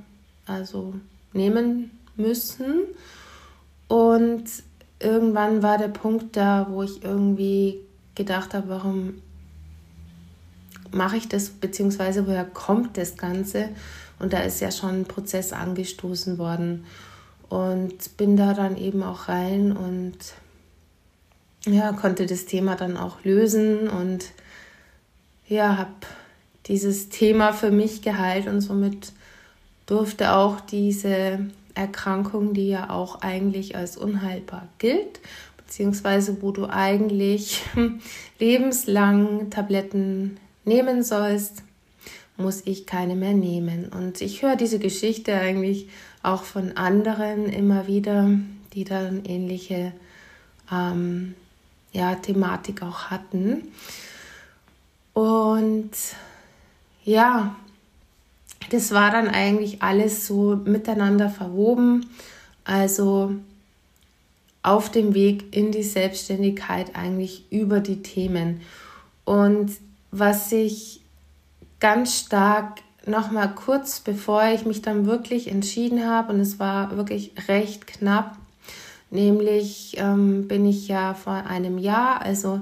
also 0.45 0.93
nehmen 1.31 1.91
müssen. 2.15 2.81
Und 3.87 4.45
irgendwann 4.99 5.63
war 5.63 5.77
der 5.77 5.87
Punkt 5.87 6.35
da, 6.35 6.67
wo 6.69 6.83
ich 6.83 7.03
irgendwie 7.03 7.79
gedacht 8.15 8.53
habe, 8.53 8.69
warum 8.69 9.15
mache 10.91 11.17
ich 11.17 11.27
das, 11.27 11.49
beziehungsweise 11.49 12.27
woher 12.27 12.45
kommt 12.45 12.97
das 12.97 13.17
Ganze? 13.17 13.69
Und 14.19 14.33
da 14.33 14.39
ist 14.39 14.61
ja 14.61 14.71
schon 14.71 15.01
ein 15.01 15.05
Prozess 15.05 15.53
angestoßen 15.53 16.37
worden. 16.37 16.85
Und 17.53 18.17
bin 18.17 18.35
da 18.35 18.55
dann 18.55 18.77
eben 18.77 19.03
auch 19.03 19.27
rein 19.27 19.77
und 19.77 20.17
ja, 21.67 21.91
konnte 21.91 22.25
das 22.25 22.45
Thema 22.45 22.75
dann 22.75 22.97
auch 22.97 23.23
lösen 23.23 23.89
und 23.89 24.25
ja, 25.47 25.77
habe 25.77 25.91
dieses 26.65 27.09
Thema 27.09 27.53
für 27.53 27.69
mich 27.69 28.01
geheilt 28.01 28.47
und 28.47 28.61
somit 28.61 29.11
durfte 29.85 30.33
auch 30.33 30.61
diese 30.61 31.45
Erkrankung, 31.75 32.55
die 32.55 32.69
ja 32.69 32.89
auch 32.89 33.21
eigentlich 33.21 33.75
als 33.75 33.97
unheilbar 33.97 34.67
gilt, 34.79 35.19
beziehungsweise 35.57 36.41
wo 36.41 36.49
du 36.49 36.65
eigentlich 36.65 37.61
lebenslang 38.39 39.51
Tabletten 39.51 40.37
nehmen 40.65 41.03
sollst, 41.03 41.61
muss 42.35 42.63
ich 42.65 42.87
keine 42.87 43.15
mehr 43.15 43.33
nehmen. 43.33 43.89
Und 43.89 44.21
ich 44.21 44.41
höre 44.41 44.55
diese 44.55 44.79
Geschichte 44.79 45.35
eigentlich 45.35 45.87
auch 46.23 46.43
von 46.43 46.77
anderen 46.77 47.47
immer 47.47 47.87
wieder, 47.87 48.29
die 48.73 48.85
dann 48.85 49.25
ähnliche 49.25 49.93
ähm, 50.71 51.35
ja, 51.91 52.15
Thematik 52.15 52.81
auch 52.81 53.11
hatten. 53.11 53.67
Und 55.13 55.91
ja, 57.03 57.55
das 58.69 58.91
war 58.91 59.11
dann 59.11 59.27
eigentlich 59.27 59.83
alles 59.83 60.25
so 60.25 60.55
miteinander 60.55 61.29
verwoben. 61.29 62.07
Also 62.63 63.35
auf 64.63 64.89
dem 64.89 65.13
Weg 65.13 65.55
in 65.55 65.71
die 65.71 65.83
Selbstständigkeit 65.83 66.95
eigentlich 66.95 67.51
über 67.51 67.81
die 67.81 68.01
Themen. 68.01 68.61
Und 69.25 69.73
was 70.11 70.51
ich 70.51 71.01
ganz 71.79 72.17
stark 72.17 72.79
nochmal 73.05 73.53
kurz 73.55 73.99
bevor 73.99 74.45
ich 74.45 74.65
mich 74.65 74.81
dann 74.81 75.05
wirklich 75.05 75.49
entschieden 75.49 76.05
habe, 76.05 76.33
und 76.33 76.39
es 76.39 76.59
war 76.59 76.95
wirklich 76.97 77.33
recht 77.47 77.87
knapp, 77.87 78.37
Nämlich 79.13 79.93
ähm, 79.99 80.47
bin 80.47 80.65
ich 80.65 80.87
ja 80.87 81.13
vor 81.13 81.33
einem 81.33 81.77
Jahr, 81.77 82.23
also 82.23 82.61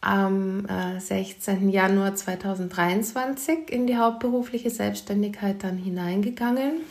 am 0.00 0.64
äh, 0.66 1.00
16. 1.00 1.70
Januar 1.70 2.14
2023 2.14 3.68
in 3.72 3.88
die 3.88 3.96
hauptberufliche 3.96 4.70
Selbstständigkeit 4.70 5.64
dann 5.64 5.76
hineingegangen. 5.76 6.82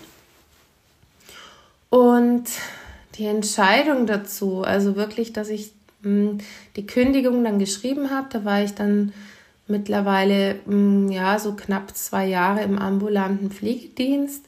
Und 1.90 2.44
die 3.18 3.28
Entscheidung 3.28 4.08
dazu, 4.08 4.64
also 4.64 4.98
wirklich, 4.98 5.32
dass 5.32 5.48
ich 5.48 5.72
mh, 6.02 6.32
hm, 6.32 6.38
die 6.76 6.86
Kündigung 6.86 7.46
dann 7.46 7.60
geschrieben 7.60 8.12
habe, 8.12 8.28
da 8.30 8.44
war 8.44 8.62
ich 8.62 8.74
dann 8.74 9.14
mittlerweile 9.68 10.56
mh, 10.66 10.72
hm, 10.72 11.12
ja 11.12 11.40
so 11.40 11.54
knapp 11.54 11.96
zwei 11.96 12.28
Jahre 12.28 12.64
im 12.64 12.78
ambulanten 12.78 13.52
Pflegedienst 13.52 14.46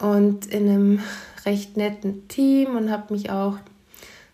und 0.00 0.46
in 0.46 0.68
einem 0.68 1.00
recht 1.44 1.76
netten 1.76 2.28
Team 2.28 2.76
und 2.76 2.90
habe 2.90 3.14
mich 3.14 3.30
auch 3.30 3.58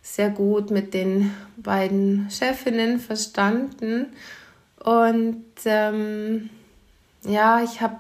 sehr 0.02 0.30
gut 0.30 0.70
mit 0.70 0.94
den 0.94 1.32
beiden 1.56 2.28
Chefinnen 2.30 2.98
verstanden. 2.98 4.06
Und 4.82 5.44
ähm, 5.64 6.50
ja, 7.24 7.62
ich 7.62 7.80
habe 7.80 7.98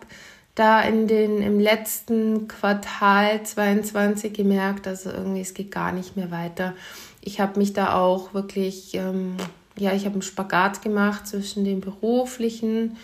da 0.54 0.82
in 0.82 1.06
den, 1.06 1.40
im 1.40 1.60
letzten 1.60 2.48
Quartal 2.48 3.42
22 3.42 4.32
gemerkt, 4.34 4.86
also 4.86 5.10
irgendwie 5.10 5.40
es 5.40 5.54
geht 5.54 5.70
gar 5.70 5.92
nicht 5.92 6.16
mehr 6.16 6.30
weiter. 6.30 6.74
Ich 7.22 7.40
habe 7.40 7.58
mich 7.58 7.72
da 7.72 7.94
auch 7.94 8.34
wirklich, 8.34 8.94
ähm, 8.94 9.36
ja, 9.78 9.92
ich 9.92 10.04
habe 10.04 10.14
einen 10.14 10.22
Spagat 10.22 10.82
gemacht 10.82 11.26
zwischen 11.26 11.64
dem 11.64 11.80
beruflichen, 11.80 12.96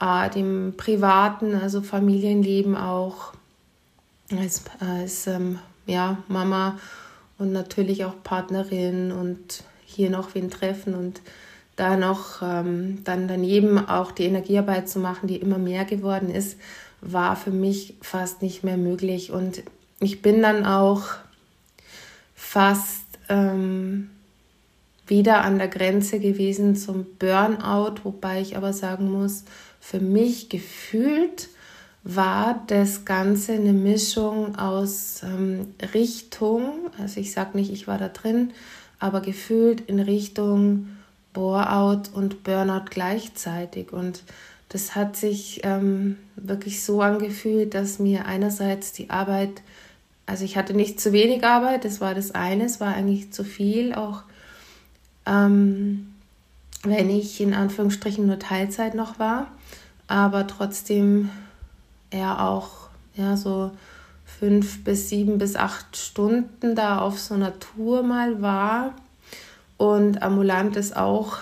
äh, 0.00 0.30
dem 0.30 0.74
privaten, 0.76 1.54
also 1.54 1.82
Familienleben 1.82 2.76
auch 2.76 3.32
als, 4.30 4.62
als 4.80 5.26
ähm, 5.26 5.58
ja, 5.86 6.18
Mama 6.28 6.78
und 7.38 7.52
natürlich 7.52 8.04
auch 8.04 8.14
Partnerin 8.22 9.12
und 9.12 9.64
hier 9.84 10.10
noch 10.10 10.34
wen 10.34 10.50
treffen 10.50 10.94
und 10.94 11.20
da 11.76 11.96
noch 11.96 12.42
ähm, 12.42 13.04
dann 13.04 13.28
daneben 13.28 13.78
auch 13.78 14.10
die 14.10 14.24
Energiearbeit 14.24 14.88
zu 14.88 14.98
machen, 14.98 15.26
die 15.26 15.36
immer 15.36 15.58
mehr 15.58 15.84
geworden 15.84 16.30
ist, 16.30 16.58
war 17.02 17.36
für 17.36 17.50
mich 17.50 17.94
fast 18.00 18.40
nicht 18.42 18.64
mehr 18.64 18.78
möglich. 18.78 19.30
Und 19.30 19.62
ich 20.00 20.22
bin 20.22 20.40
dann 20.40 20.64
auch 20.64 21.04
fast 22.34 23.04
ähm, 23.28 24.10
wieder 25.06 25.42
an 25.42 25.58
der 25.58 25.68
Grenze 25.68 26.18
gewesen 26.18 26.76
zum 26.76 27.06
Burnout, 27.18 28.00
wobei 28.04 28.40
ich 28.40 28.56
aber 28.56 28.72
sagen 28.72 29.10
muss, 29.10 29.44
für 29.80 30.00
mich 30.00 30.48
gefühlt 30.48 31.48
war 32.02 32.62
das 32.68 33.04
Ganze 33.04 33.52
eine 33.52 33.72
Mischung 33.72 34.56
aus 34.56 35.22
ähm, 35.24 35.74
Richtung, 35.92 36.90
also 36.98 37.20
ich 37.20 37.32
sage 37.32 37.56
nicht, 37.56 37.72
ich 37.72 37.88
war 37.88 37.98
da 37.98 38.08
drin, 38.08 38.52
aber 38.98 39.20
gefühlt 39.20 39.80
in 39.82 40.00
Richtung 40.00 40.88
Bore-out 41.32 42.10
und 42.14 42.44
Burnout 42.44 42.86
gleichzeitig. 42.90 43.92
Und 43.92 44.22
das 44.68 44.94
hat 44.94 45.16
sich 45.16 45.60
ähm, 45.64 46.16
wirklich 46.36 46.82
so 46.82 47.02
angefühlt, 47.02 47.74
dass 47.74 47.98
mir 47.98 48.24
einerseits 48.24 48.92
die 48.92 49.10
Arbeit, 49.10 49.62
also 50.24 50.44
ich 50.44 50.56
hatte 50.56 50.74
nicht 50.74 51.00
zu 51.00 51.12
wenig 51.12 51.44
Arbeit, 51.44 51.84
das 51.84 52.00
war 52.00 52.14
das 52.14 52.30
eine, 52.30 52.64
es 52.64 52.80
war 52.80 52.94
eigentlich 52.94 53.32
zu 53.32 53.44
viel, 53.44 53.94
auch 53.94 54.22
ähm, 55.26 56.14
wenn 56.82 57.10
ich 57.10 57.40
in 57.40 57.54
Anführungsstrichen 57.54 58.26
nur 58.26 58.38
Teilzeit 58.38 58.94
noch 58.94 59.18
war, 59.18 59.48
aber 60.06 60.46
trotzdem 60.46 61.30
er 62.10 62.46
auch 62.48 62.88
ja, 63.14 63.36
so 63.36 63.70
fünf 64.24 64.84
bis 64.84 65.08
sieben 65.08 65.38
bis 65.38 65.56
acht 65.56 65.96
Stunden 65.96 66.74
da 66.74 66.98
auf 66.98 67.18
so 67.18 67.34
einer 67.34 67.58
Tour 67.58 68.02
mal 68.02 68.42
war. 68.42 68.94
Und 69.78 70.22
ambulant 70.22 70.76
ist 70.76 70.96
auch 70.96 71.38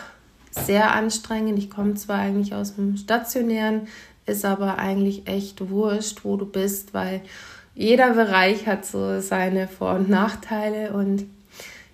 sehr 0.51 0.93
anstrengend. 0.93 1.59
Ich 1.59 1.71
komme 1.71 1.95
zwar 1.95 2.19
eigentlich 2.19 2.55
aus 2.55 2.77
dem 2.77 2.97
Stationären, 2.97 3.89
ist 4.27 4.45
aber 4.45 4.79
eigentlich 4.79 5.27
echt 5.27 5.69
wurscht, 5.71 6.25
wo 6.25 6.37
du 6.37 6.47
bist, 6.47 6.95
weil 6.95 7.21
jeder 7.75 8.15
Bereich 8.15 8.67
hat 8.67 8.87
so 8.87 9.21
seine 9.21 9.67
Vor- 9.69 9.95
und 9.95 10.09
Nachteile 10.09 10.93
und 10.93 11.27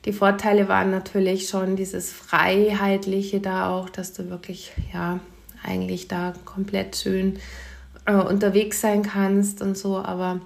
die 0.04 0.12
Vorteile 0.12 0.69
waren 0.69 0.90
natürlich 0.90 1.49
schon 1.49 1.76
dieses 1.76 2.11
Freiheitliche 2.11 3.40
da 3.40 3.71
auch, 3.71 3.90
dass 3.90 4.12
du 4.12 4.30
wirklich, 4.30 4.73
ja, 4.92 5.21
eigentlich 5.62 6.09
da 6.09 6.33
komplett 6.45 6.97
schön 6.97 7.38
äh, 8.07 8.14
unterwegs 8.14 8.80
sein 8.80 9.02
kannst 9.02 9.61
und 9.61 9.76
so. 9.76 9.99
Aber 9.99 10.40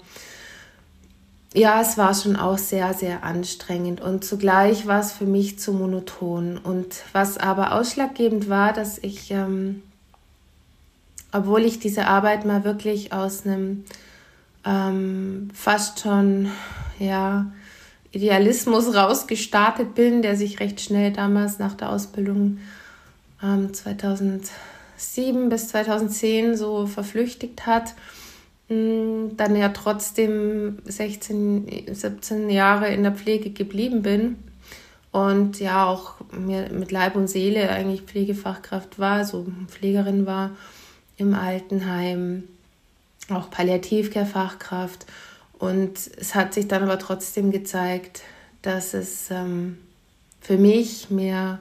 ja, 1.55 1.81
es 1.81 1.97
war 1.97 2.15
schon 2.15 2.35
auch 2.35 2.59
sehr, 2.59 2.95
sehr 2.95 3.23
anstrengend 3.23 4.01
und 4.01 4.25
zugleich 4.25 4.89
war 4.89 5.01
es 5.01 5.13
für 5.13 5.27
mich 5.27 5.59
zu 5.61 5.73
monoton. 5.73 6.59
Und 6.59 7.05
was 7.13 7.39
aber 7.39 7.73
ausschlaggebend 7.73 8.49
war, 8.49 8.73
dass 8.73 8.99
ich, 8.99 9.31
ähm, 9.31 9.83
obwohl 11.31 11.63
ich 11.63 11.79
diese 11.79 12.07
Arbeit 12.07 12.45
mal 12.45 12.65
wirklich 12.65 13.13
aus 13.13 13.47
einem 13.47 13.85
ähm, 14.65 15.51
fast 15.55 16.01
schon, 16.01 16.51
ja, 16.99 17.53
Idealismus 18.15 18.95
rausgestartet 18.95 19.95
bin, 19.95 20.23
der 20.23 20.37
sich 20.37 20.61
recht 20.61 20.81
schnell 20.81 21.13
damals 21.13 21.59
nach 21.59 21.75
der 21.75 21.91
Ausbildung 21.91 22.59
ähm, 23.43 23.73
2007 23.75 25.49
bis 25.49 25.69
2010 25.69 26.57
so 26.57 26.87
verflüchtigt 26.87 27.67
hat, 27.67 27.95
hm, 28.69 29.37
dann 29.37 29.57
ja 29.57 29.69
trotzdem 29.71 30.79
16, 30.85 31.89
17 31.93 32.51
Jahre 32.51 32.89
in 32.89 33.03
der 33.03 33.13
Pflege 33.13 33.51
geblieben 33.51 34.03
bin 34.03 34.37
und 35.13 35.61
ja 35.61 35.87
auch 35.87 36.15
mir 36.33 36.71
mit 36.73 36.91
Leib 36.91 37.15
und 37.15 37.29
Seele 37.29 37.71
eigentlich 37.71 38.03
Pflegefachkraft 38.03 38.99
war, 38.99 39.25
so 39.25 39.47
Pflegerin 39.69 40.27
war 40.27 40.51
im 41.17 41.35
Altenheim, 41.35 42.45
auch 43.29 43.49
Palliativcare-Fachkraft. 43.51 45.07
Und 45.65 46.11
es 46.19 46.35
hat 46.35 46.53
sich 46.53 46.69
dann 46.69 46.83
aber 46.83 46.99
trotzdem 46.99 47.51
gezeigt, 47.51 48.21
dass 48.61 48.93
es 48.93 49.31
ähm, 49.31 49.79
für 50.43 50.59
mich 50.59 51.09
mehr, 51.09 51.59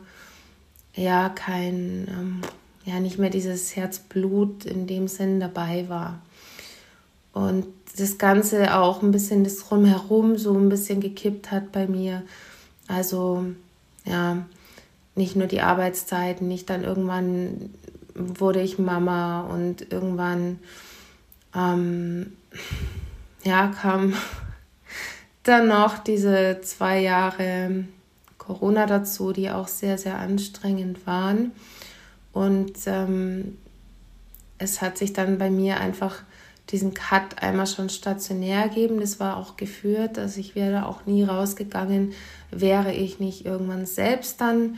ja, 0.93 1.29
kein, 1.29 2.09
ähm, 2.09 2.41
ja, 2.83 2.99
nicht 2.99 3.17
mehr 3.17 3.29
dieses 3.29 3.77
Herzblut 3.77 4.65
in 4.65 4.87
dem 4.87 5.07
Sinn 5.07 5.39
dabei 5.39 5.87
war. 5.87 6.19
Und 7.31 7.65
das 7.97 8.17
Ganze 8.17 8.77
auch 8.77 9.01
ein 9.01 9.11
bisschen 9.11 9.45
das 9.45 9.59
Drumherum 9.59 10.37
so 10.37 10.53
ein 10.53 10.67
bisschen 10.67 10.99
gekippt 10.99 11.49
hat 11.49 11.71
bei 11.71 11.87
mir. 11.87 12.23
Also 12.89 13.45
ja, 14.03 14.45
nicht 15.15 15.37
nur 15.37 15.47
die 15.47 15.61
Arbeitszeiten, 15.61 16.49
nicht 16.49 16.69
dann 16.69 16.83
irgendwann 16.83 17.69
wurde 18.15 18.59
ich 18.59 18.79
Mama 18.79 19.43
und 19.43 19.93
irgendwann 19.93 20.59
ähm, 21.55 22.33
ja, 23.43 23.67
kam 23.67 24.13
dann 25.43 25.67
noch 25.67 25.97
diese 25.97 26.59
zwei 26.61 26.99
Jahre 26.99 27.85
Corona 28.37 28.85
dazu, 28.85 29.31
die 29.31 29.49
auch 29.49 29.67
sehr, 29.67 29.97
sehr 29.97 30.17
anstrengend 30.17 31.05
waren. 31.07 31.51
Und 32.31 32.73
ähm, 32.87 33.57
es 34.57 34.81
hat 34.81 34.97
sich 34.97 35.13
dann 35.13 35.37
bei 35.37 35.49
mir 35.49 35.79
einfach 35.79 36.23
diesen 36.69 36.93
Cut 36.93 37.41
einmal 37.41 37.67
schon 37.67 37.89
stationär 37.89 38.69
geben. 38.69 38.99
Das 38.99 39.19
war 39.19 39.37
auch 39.37 39.57
geführt, 39.57 40.17
dass 40.17 40.37
ich 40.37 40.55
wäre 40.55 40.87
auch 40.87 41.05
nie 41.05 41.23
rausgegangen, 41.23 42.13
wäre 42.51 42.93
ich 42.93 43.19
nicht 43.19 43.45
irgendwann 43.45 43.85
selbst 43.85 44.41
dann 44.41 44.77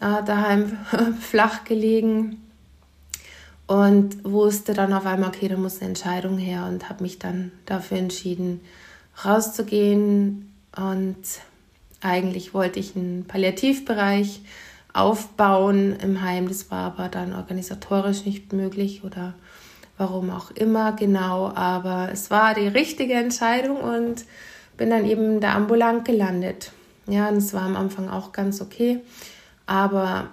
äh, 0.00 0.22
daheim 0.24 0.76
flach 1.20 1.64
gelegen 1.64 2.41
und 3.72 4.22
wusste 4.22 4.74
dann 4.74 4.92
auf 4.92 5.06
einmal, 5.06 5.30
okay, 5.30 5.48
da 5.48 5.56
muss 5.56 5.78
eine 5.78 5.88
Entscheidung 5.88 6.36
her 6.36 6.66
und 6.68 6.90
habe 6.90 7.02
mich 7.02 7.18
dann 7.18 7.52
dafür 7.64 7.96
entschieden, 7.96 8.60
rauszugehen 9.24 10.52
und 10.76 11.16
eigentlich 12.02 12.52
wollte 12.52 12.80
ich 12.80 12.94
einen 12.94 13.24
Palliativbereich 13.24 14.42
aufbauen 14.92 15.96
im 16.02 16.20
Heim. 16.20 16.48
Das 16.48 16.70
war 16.70 16.84
aber 16.92 17.08
dann 17.08 17.32
organisatorisch 17.32 18.26
nicht 18.26 18.52
möglich 18.52 19.04
oder 19.04 19.32
warum 19.96 20.28
auch 20.28 20.50
immer 20.50 20.92
genau, 20.92 21.50
aber 21.54 22.10
es 22.12 22.30
war 22.30 22.52
die 22.52 22.68
richtige 22.68 23.14
Entscheidung 23.14 23.78
und 23.78 24.26
bin 24.76 24.90
dann 24.90 25.06
eben 25.06 25.40
da 25.40 25.54
ambulant 25.54 26.04
gelandet. 26.04 26.72
Ja, 27.06 27.30
und 27.30 27.38
es 27.38 27.54
war 27.54 27.62
am 27.62 27.76
Anfang 27.76 28.10
auch 28.10 28.32
ganz 28.32 28.60
okay, 28.60 29.00
aber 29.64 30.28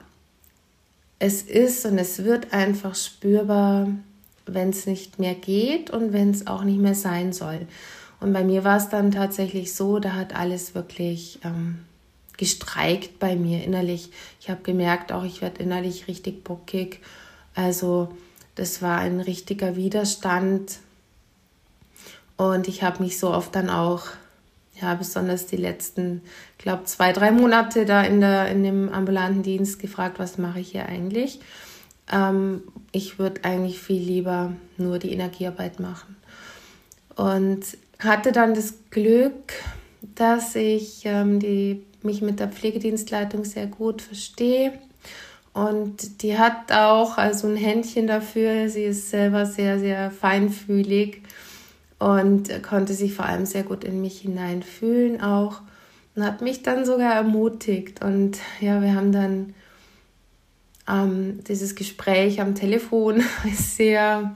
es 1.19 1.41
ist 1.41 1.85
und 1.85 1.97
es 1.97 2.23
wird 2.23 2.53
einfach 2.53 2.95
spürbar, 2.95 3.89
wenn 4.45 4.69
es 4.69 4.85
nicht 4.85 5.19
mehr 5.19 5.35
geht 5.35 5.89
und 5.89 6.13
wenn 6.13 6.31
es 6.31 6.47
auch 6.47 6.63
nicht 6.63 6.79
mehr 6.79 6.95
sein 6.95 7.33
soll. 7.33 7.67
Und 8.21 8.33
bei 8.33 8.43
mir 8.43 8.63
war 8.63 8.77
es 8.77 8.89
dann 8.89 9.11
tatsächlich 9.11 9.73
so, 9.73 9.99
da 9.99 10.13
hat 10.13 10.35
alles 10.35 10.75
wirklich 10.75 11.39
ähm, 11.43 11.79
gestreikt 12.37 13.19
bei 13.19 13.35
mir 13.35 13.63
innerlich. 13.63 14.11
Ich 14.39 14.49
habe 14.49 14.61
gemerkt, 14.63 15.11
auch 15.11 15.23
ich 15.23 15.41
werde 15.41 15.61
innerlich 15.61 16.07
richtig 16.07 16.43
bockig. 16.43 17.01
Also 17.53 18.09
das 18.55 18.81
war 18.81 18.97
ein 18.97 19.19
richtiger 19.19 19.75
Widerstand. 19.75 20.79
Und 22.37 22.67
ich 22.67 22.83
habe 22.83 23.03
mich 23.03 23.19
so 23.19 23.33
oft 23.33 23.55
dann 23.55 23.69
auch, 23.69 24.03
ja, 24.81 24.93
besonders 24.95 25.45
die 25.45 25.57
letzten, 25.57 26.21
glaube 26.57 26.85
zwei, 26.85 27.13
drei 27.13 27.31
Monate 27.31 27.85
da 27.85 28.03
in, 28.03 28.21
der, 28.21 28.47
in 28.49 28.63
dem 28.63 28.89
ambulanten 28.89 29.43
Dienst 29.43 29.79
gefragt, 29.79 30.19
was 30.19 30.37
mache 30.37 30.59
ich 30.59 30.71
hier 30.71 30.85
eigentlich? 30.85 31.39
Ähm, 32.11 32.63
ich 32.91 33.19
würde 33.19 33.43
eigentlich 33.43 33.79
viel 33.79 34.01
lieber 34.01 34.53
nur 34.77 34.99
die 34.99 35.11
Energiearbeit 35.11 35.79
machen. 35.79 36.15
Und 37.15 37.65
hatte 37.99 38.31
dann 38.31 38.53
das 38.53 38.75
Glück, 38.91 39.53
dass 40.15 40.55
ich 40.55 41.01
ähm, 41.05 41.39
die, 41.39 41.83
mich 42.01 42.21
mit 42.21 42.39
der 42.39 42.47
Pflegedienstleitung 42.47 43.43
sehr 43.43 43.67
gut 43.67 44.01
verstehe 44.01 44.73
und 45.53 46.21
die 46.23 46.37
hat 46.37 46.71
auch 46.71 47.17
also 47.17 47.47
ein 47.47 47.57
Händchen 47.57 48.07
dafür. 48.07 48.69
Sie 48.69 48.83
ist 48.83 49.09
selber 49.09 49.45
sehr, 49.45 49.79
sehr 49.79 50.11
feinfühlig 50.11 51.21
und 51.99 52.63
konnte 52.63 52.93
sich 52.93 53.13
vor 53.13 53.25
allem 53.25 53.45
sehr 53.45 53.63
gut 53.63 53.83
in 53.83 54.01
mich 54.01 54.21
hineinfühlen 54.21 55.21
auch 55.21 55.61
und 56.15 56.23
hat 56.23 56.41
mich 56.41 56.63
dann 56.63 56.85
sogar 56.85 57.13
ermutigt. 57.13 58.03
Und 58.03 58.39
ja, 58.61 58.81
wir 58.81 58.95
haben 58.95 59.11
dann 59.11 59.53
ähm, 60.87 61.43
dieses 61.43 61.75
Gespräch 61.75 62.41
am 62.41 62.55
Telefon 62.55 63.21
sehr 63.53 64.35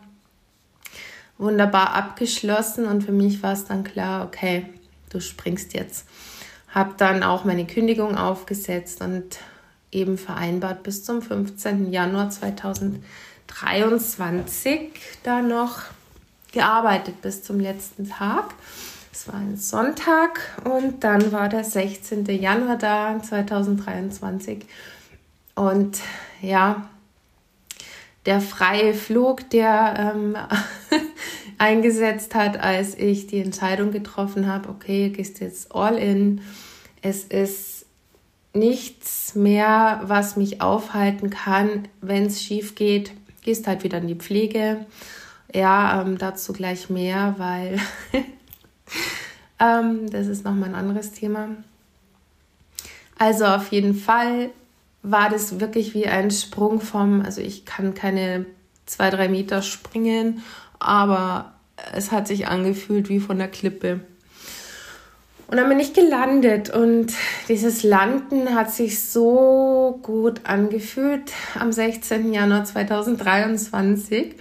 wunderbar 1.37 1.95
abgeschlossen 1.95 2.85
und 2.85 3.03
für 3.03 3.11
mich 3.11 3.41
war 3.41 3.53
es 3.53 3.65
dann 3.65 3.83
klar, 3.83 4.23
okay, 4.25 4.67
du 5.09 5.19
springst 5.19 5.73
jetzt. 5.73 6.07
Habe 6.69 6.93
dann 6.97 7.23
auch 7.23 7.43
meine 7.43 7.65
Kündigung 7.65 8.15
aufgesetzt 8.17 9.01
und 9.01 9.39
eben 9.91 10.17
vereinbart, 10.17 10.83
bis 10.83 11.03
zum 11.03 11.21
15. 11.21 11.91
Januar 11.91 12.29
2023 12.29 14.91
da 15.23 15.41
noch 15.41 15.81
gearbeitet 16.53 17.21
bis 17.21 17.43
zum 17.43 17.59
letzten 17.59 18.09
Tag. 18.09 18.53
Es 19.11 19.27
war 19.27 19.35
ein 19.35 19.57
Sonntag 19.57 20.39
und 20.63 21.03
dann 21.03 21.31
war 21.31 21.49
der 21.49 21.63
16. 21.63 22.25
Januar 22.25 22.77
da 22.77 23.21
2023. 23.21 24.65
Und 25.55 25.99
ja, 26.41 26.89
der 28.25 28.39
freie 28.39 28.93
Flug, 28.93 29.49
der 29.49 30.13
ähm, 30.15 30.37
eingesetzt 31.57 32.35
hat, 32.35 32.57
als 32.59 32.95
ich 32.97 33.27
die 33.27 33.39
Entscheidung 33.39 33.91
getroffen 33.91 34.47
habe, 34.47 34.69
okay, 34.69 35.09
gehst 35.09 35.41
jetzt 35.41 35.75
all 35.75 35.97
in. 35.97 36.41
Es 37.01 37.25
ist 37.25 37.85
nichts 38.53 39.35
mehr, 39.35 40.01
was 40.05 40.37
mich 40.37 40.61
aufhalten 40.61 41.29
kann, 41.29 41.87
wenn 42.01 42.27
es 42.27 42.41
schief 42.41 42.75
geht. 42.75 43.11
Gehst 43.41 43.67
halt 43.67 43.83
wieder 43.83 43.97
in 43.97 44.07
die 44.07 44.15
Pflege. 44.15 44.85
Ja, 45.53 46.01
ähm, 46.01 46.17
dazu 46.17 46.51
gleich 46.51 46.89
mehr, 46.89 47.35
weil 47.37 47.79
ähm, 49.59 50.09
das 50.09 50.27
ist 50.27 50.43
nochmal 50.43 50.69
ein 50.69 50.75
anderes 50.75 51.11
Thema. 51.11 51.49
Also 53.19 53.45
auf 53.45 53.71
jeden 53.71 53.93
Fall 53.95 54.49
war 55.03 55.29
das 55.29 55.59
wirklich 55.59 55.93
wie 55.93 56.07
ein 56.07 56.31
Sprung 56.31 56.81
vom, 56.81 57.21
also 57.21 57.41
ich 57.41 57.65
kann 57.65 57.93
keine 57.93 58.45
zwei, 58.85 59.09
drei 59.09 59.27
Meter 59.27 59.61
springen, 59.61 60.41
aber 60.79 61.53
es 61.93 62.11
hat 62.11 62.27
sich 62.27 62.47
angefühlt 62.47 63.09
wie 63.09 63.19
von 63.19 63.37
der 63.37 63.47
Klippe. 63.47 63.99
Und 65.47 65.57
dann 65.57 65.69
bin 65.69 65.79
ich 65.79 65.93
gelandet 65.93 66.71
und 66.71 67.13
dieses 67.47 67.83
Landen 67.83 68.55
hat 68.55 68.71
sich 68.71 69.03
so 69.03 69.99
gut 70.01 70.41
angefühlt 70.45 71.31
am 71.59 71.71
16. 71.71 72.33
Januar 72.33 72.65
2023 72.65 74.35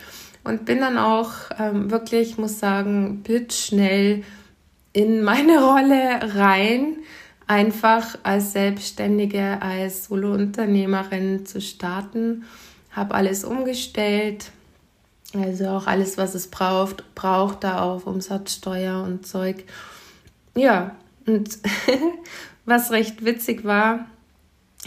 und 0.44 0.64
bin 0.64 0.80
dann 0.80 0.98
auch 0.98 1.30
ähm, 1.58 1.90
wirklich, 1.90 2.38
muss 2.38 2.58
sagen, 2.58 3.22
blitzschnell 3.22 4.24
in 4.92 5.22
meine 5.22 5.64
Rolle 5.64 6.34
rein, 6.34 6.96
einfach 7.46 8.18
als 8.22 8.52
Selbstständige, 8.52 9.60
als 9.60 10.06
Solounternehmerin 10.06 11.46
zu 11.46 11.60
starten. 11.60 12.44
Habe 12.90 13.14
alles 13.14 13.44
umgestellt, 13.44 14.50
also 15.34 15.68
auch 15.68 15.86
alles, 15.86 16.18
was 16.18 16.34
es 16.34 16.48
braucht, 16.48 17.14
braucht 17.14 17.64
da 17.64 17.82
auf 17.82 18.06
Umsatzsteuer 18.06 19.02
und 19.02 19.26
Zeug 19.26 19.64
ja, 20.54 20.96
und 21.26 21.58
was 22.64 22.90
recht 22.90 23.24
witzig 23.24 23.64
war, 23.64 24.06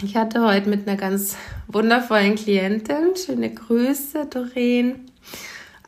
ich 0.02 0.14
hatte 0.14 0.44
heute 0.44 0.68
mit 0.68 0.86
einer 0.86 0.98
ganz 0.98 1.36
wundervollen 1.68 2.34
Klientin, 2.34 3.16
schöne 3.16 3.52
Grüße, 3.52 4.26
Doreen, 4.26 5.05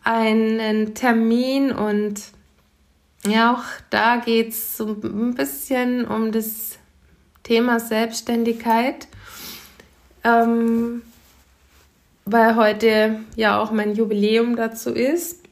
einen 0.04 0.94
Termin 0.94 1.72
und 1.72 2.22
ja, 3.26 3.52
auch 3.52 3.64
da 3.90 4.16
geht 4.16 4.50
es 4.50 4.76
so 4.76 4.96
ein 5.02 5.34
bisschen 5.34 6.06
um 6.06 6.32
das 6.32 6.78
Thema 7.42 7.80
Selbstständigkeit, 7.80 9.08
ähm, 10.24 11.02
weil 12.24 12.56
heute 12.56 13.20
ja 13.36 13.60
auch 13.60 13.70
mein 13.70 13.94
Jubiläum 13.94 14.56
dazu 14.56 14.90
ist. 14.90 15.44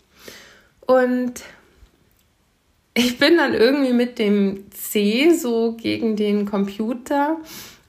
Und 0.86 1.42
ich 2.94 3.18
bin 3.18 3.36
dann 3.36 3.52
irgendwie 3.52 3.92
mit 3.92 4.18
dem 4.18 4.70
C 4.70 5.34
so 5.34 5.72
gegen 5.72 6.16
den 6.16 6.46
Computer 6.46 7.36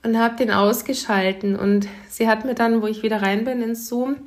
und 0.04 0.18
habe 0.18 0.36
den 0.36 0.52
ausgeschalten. 0.52 1.56
Und 1.56 1.88
sie 2.10 2.28
hat 2.28 2.46
mir 2.46 2.56
dann, 2.56 2.82
wo 2.82 2.88
ich 2.88 3.04
wieder 3.04 3.22
rein 3.22 3.46
bin 3.46 3.62
ins 3.62 3.88
Zoom, 3.88 4.18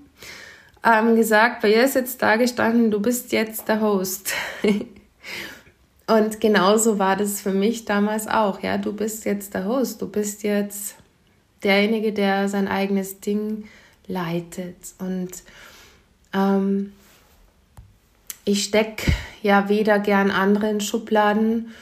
ähm, 0.84 1.16
gesagt, 1.16 1.62
bei 1.62 1.72
ihr 1.72 1.84
ist 1.84 1.94
jetzt 1.94 2.22
da 2.22 2.36
gestanden, 2.36 2.90
du 2.90 3.00
bist 3.00 3.32
jetzt 3.32 3.68
der 3.68 3.80
Host. 3.80 4.32
und 6.06 6.40
genauso 6.40 6.98
war 6.98 7.16
das 7.16 7.40
für 7.40 7.52
mich 7.52 7.84
damals 7.84 8.26
auch. 8.26 8.62
Ja, 8.62 8.78
du 8.78 8.92
bist 8.92 9.24
jetzt 9.24 9.54
der 9.54 9.66
Host, 9.66 10.00
du 10.00 10.08
bist 10.08 10.42
jetzt 10.42 10.96
derjenige, 11.62 12.12
der 12.12 12.48
sein 12.48 12.68
eigenes 12.68 13.20
Ding 13.20 13.64
leitet. 14.06 14.76
Und 14.98 15.30
ähm, 16.32 16.92
ich 18.44 18.64
stecke 18.64 19.12
ja 19.42 19.68
weder 19.68 19.98
gern 19.98 20.30
andere 20.30 20.70
in 20.70 20.80
Schubladen 20.80 21.72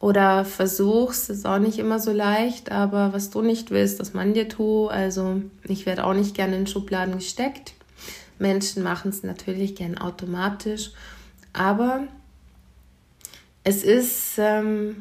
oder 0.00 0.44
versuch's, 0.44 1.28
ist 1.28 1.46
auch 1.46 1.58
nicht 1.58 1.78
immer 1.78 1.98
so 1.98 2.12
leicht, 2.12 2.70
aber 2.70 3.12
was 3.12 3.30
du 3.30 3.42
nicht 3.42 3.70
willst, 3.70 3.98
das 3.98 4.14
man 4.14 4.34
dir 4.34 4.48
tu. 4.48 4.86
Also 4.86 5.42
ich 5.64 5.86
werde 5.86 6.04
auch 6.04 6.14
nicht 6.14 6.36
gerne 6.36 6.56
in 6.56 6.66
Schubladen 6.66 7.16
gesteckt. 7.16 7.72
Menschen 8.38 8.82
machen 8.82 9.10
es 9.10 9.22
natürlich 9.22 9.74
gern 9.74 9.98
automatisch, 9.98 10.92
aber 11.52 12.08
es 13.64 13.82
ist 13.82 14.38
ähm, 14.38 14.96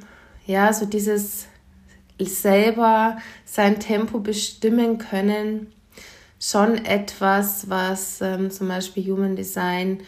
ja 0.46 0.74
so 0.74 0.86
dieses 0.86 1.48
selber 2.20 3.18
sein 3.46 3.80
Tempo 3.80 4.20
bestimmen 4.20 4.98
können, 4.98 5.68
schon 6.40 6.84
etwas, 6.86 7.70
was 7.70 8.22
ähm, 8.22 8.52
zum 8.52 8.68
Beispiel 8.68 9.12
Human 9.12 9.36
Design 9.36 10.00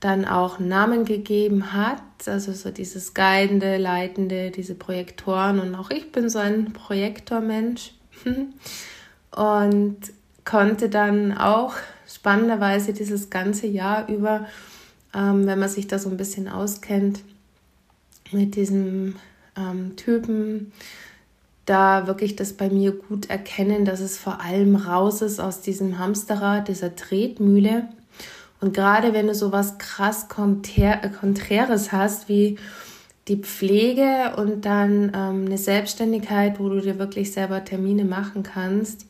dann 0.00 0.26
auch 0.26 0.58
Namen 0.58 1.04
gegeben 1.04 1.72
hat, 1.72 2.02
also 2.26 2.52
so 2.52 2.70
dieses 2.70 3.14
Guidende, 3.14 3.78
Leitende, 3.78 4.50
diese 4.50 4.74
Projektoren. 4.74 5.58
Und 5.58 5.74
auch 5.74 5.90
ich 5.90 6.12
bin 6.12 6.28
so 6.28 6.38
ein 6.38 6.72
Projektormensch. 6.72 7.92
Und 9.34 9.98
konnte 10.44 10.88
dann 10.88 11.36
auch 11.36 11.74
spannenderweise 12.06 12.92
dieses 12.92 13.30
ganze 13.30 13.66
Jahr 13.66 14.08
über, 14.08 14.46
ähm, 15.14 15.46
wenn 15.46 15.58
man 15.58 15.68
sich 15.68 15.86
da 15.86 15.98
so 15.98 16.08
ein 16.08 16.16
bisschen 16.16 16.48
auskennt, 16.48 17.20
mit 18.32 18.56
diesem 18.56 19.16
ähm, 19.56 19.96
Typen, 19.96 20.72
da 21.64 22.06
wirklich 22.06 22.36
das 22.36 22.52
bei 22.52 22.68
mir 22.70 22.92
gut 22.92 23.28
erkennen, 23.28 23.84
dass 23.84 24.00
es 24.00 24.18
vor 24.18 24.40
allem 24.40 24.76
raus 24.76 25.20
ist 25.22 25.40
aus 25.40 25.60
diesem 25.60 25.98
Hamsterrad, 25.98 26.68
dieser 26.68 26.94
Tretmühle. 26.94 27.88
Und 28.60 28.72
gerade 28.72 29.12
wenn 29.12 29.26
du 29.26 29.34
so 29.34 29.52
was 29.52 29.78
krass 29.78 30.28
Konträres 30.28 31.92
hast, 31.92 32.28
wie 32.28 32.56
die 33.28 33.36
Pflege 33.36 34.34
und 34.36 34.64
dann 34.64 35.12
ähm, 35.14 35.46
eine 35.46 35.58
Selbstständigkeit, 35.58 36.60
wo 36.60 36.68
du 36.68 36.80
dir 36.80 36.98
wirklich 36.98 37.32
selber 37.32 37.64
Termine 37.64 38.04
machen 38.04 38.44
kannst, 38.44 39.06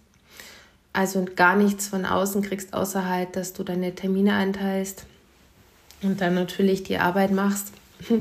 also 0.96 1.26
gar 1.36 1.56
nichts 1.56 1.88
von 1.88 2.06
außen 2.06 2.42
kriegst, 2.42 2.72
außer 2.72 3.06
halt, 3.06 3.36
dass 3.36 3.52
du 3.52 3.62
deine 3.62 3.94
Termine 3.94 4.34
einteilst 4.34 5.04
und 6.02 6.20
dann 6.20 6.34
natürlich 6.34 6.84
die 6.84 6.98
Arbeit 6.98 7.32
machst. 7.32 7.72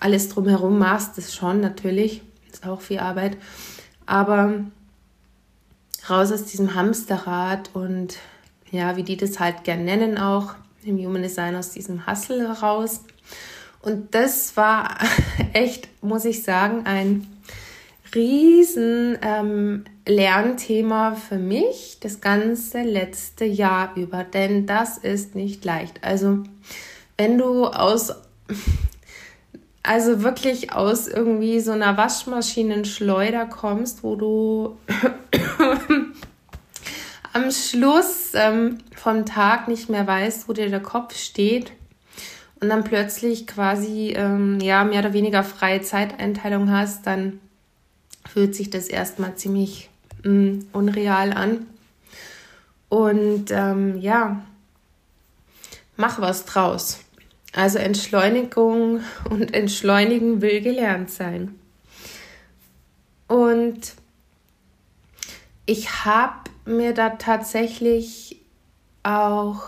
Alles 0.00 0.30
drumherum 0.30 0.78
machst, 0.78 1.18
das 1.18 1.34
schon 1.34 1.60
natürlich, 1.60 2.22
ist 2.50 2.66
auch 2.66 2.80
viel 2.80 3.00
Arbeit. 3.00 3.36
Aber 4.06 4.64
raus 6.08 6.32
aus 6.32 6.44
diesem 6.44 6.74
Hamsterrad 6.74 7.70
und 7.74 8.16
ja, 8.70 8.96
wie 8.96 9.02
die 9.02 9.18
das 9.18 9.38
halt 9.38 9.64
gern 9.64 9.84
nennen 9.84 10.16
auch, 10.16 10.54
im 10.84 10.96
Human 10.98 11.22
Design 11.22 11.54
aus 11.54 11.70
diesem 11.70 12.06
Hustle 12.06 12.48
heraus. 12.48 13.02
Und 13.82 14.14
das 14.14 14.56
war 14.56 14.96
echt, 15.52 15.88
muss 16.02 16.24
ich 16.24 16.42
sagen, 16.42 16.86
ein 16.86 17.26
riesen 18.14 19.18
ähm, 19.22 19.84
Lernthema 20.06 21.14
für 21.14 21.38
mich 21.38 21.98
das 22.00 22.20
ganze 22.20 22.82
letzte 22.82 23.44
Jahr 23.44 23.92
über, 23.96 24.24
denn 24.24 24.66
das 24.66 24.98
ist 24.98 25.34
nicht 25.34 25.64
leicht. 25.64 26.02
Also 26.02 26.42
wenn 27.16 27.38
du 27.38 27.66
aus, 27.66 28.12
also 29.84 30.22
wirklich 30.22 30.72
aus 30.72 31.06
irgendwie 31.06 31.60
so 31.60 31.70
einer 31.70 31.96
Waschmaschinenschleuder 31.96 33.46
kommst, 33.46 34.02
wo 34.02 34.16
du 34.16 34.76
am 37.32 37.50
Schluss 37.52 38.32
ähm, 38.34 38.78
vom 38.96 39.24
Tag 39.24 39.68
nicht 39.68 39.88
mehr 39.88 40.06
weißt, 40.06 40.48
wo 40.48 40.52
dir 40.52 40.68
der 40.68 40.82
Kopf 40.82 41.16
steht 41.16 41.70
und 42.60 42.68
dann 42.68 42.82
plötzlich 42.82 43.46
quasi 43.46 44.14
ähm, 44.16 44.58
ja 44.60 44.82
mehr 44.82 44.98
oder 44.98 45.12
weniger 45.12 45.44
freie 45.44 45.80
Zeiteinteilung 45.80 46.72
hast, 46.72 47.06
dann 47.06 47.38
fühlt 48.28 48.56
sich 48.56 48.70
das 48.70 48.88
erstmal 48.88 49.36
ziemlich 49.36 49.90
mh, 50.22 50.30
mm, 50.30 50.66
unreal 50.72 51.32
an. 51.32 51.66
Und 52.88 53.50
ähm, 53.50 53.98
ja, 54.00 54.42
mach 55.96 56.20
was 56.20 56.44
draus. 56.44 57.00
Also 57.54 57.78
Entschleunigung 57.78 59.00
und 59.30 59.54
Entschleunigen 59.54 60.40
will 60.40 60.60
gelernt 60.60 61.10
sein. 61.10 61.58
Und 63.28 63.94
ich 65.66 66.04
habe 66.04 66.50
mir 66.64 66.92
da 66.92 67.10
tatsächlich 67.10 68.40
auch 69.02 69.64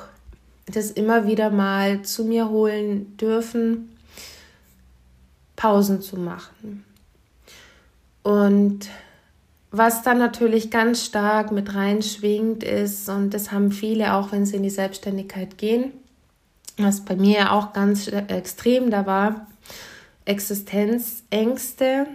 das 0.66 0.90
immer 0.90 1.26
wieder 1.26 1.50
mal 1.50 2.02
zu 2.02 2.24
mir 2.24 2.48
holen 2.48 3.16
dürfen, 3.16 3.96
Pausen 5.56 6.00
zu 6.00 6.16
machen. 6.18 6.84
Und 8.22 8.88
was 9.76 10.02
dann 10.02 10.18
natürlich 10.18 10.70
ganz 10.70 11.04
stark 11.04 11.50
mit 11.50 11.74
reinschwingt 11.74 12.62
ist, 12.62 13.08
und 13.08 13.34
das 13.34 13.50
haben 13.50 13.72
viele 13.72 14.14
auch, 14.14 14.30
wenn 14.30 14.46
sie 14.46 14.56
in 14.56 14.62
die 14.62 14.70
Selbstständigkeit 14.70 15.58
gehen, 15.58 15.92
was 16.76 17.04
bei 17.04 17.16
mir 17.16 17.52
auch 17.52 17.72
ganz 17.72 18.06
extrem 18.06 18.90
da 18.90 19.04
war, 19.04 19.46
Existenzängste, 20.26 22.06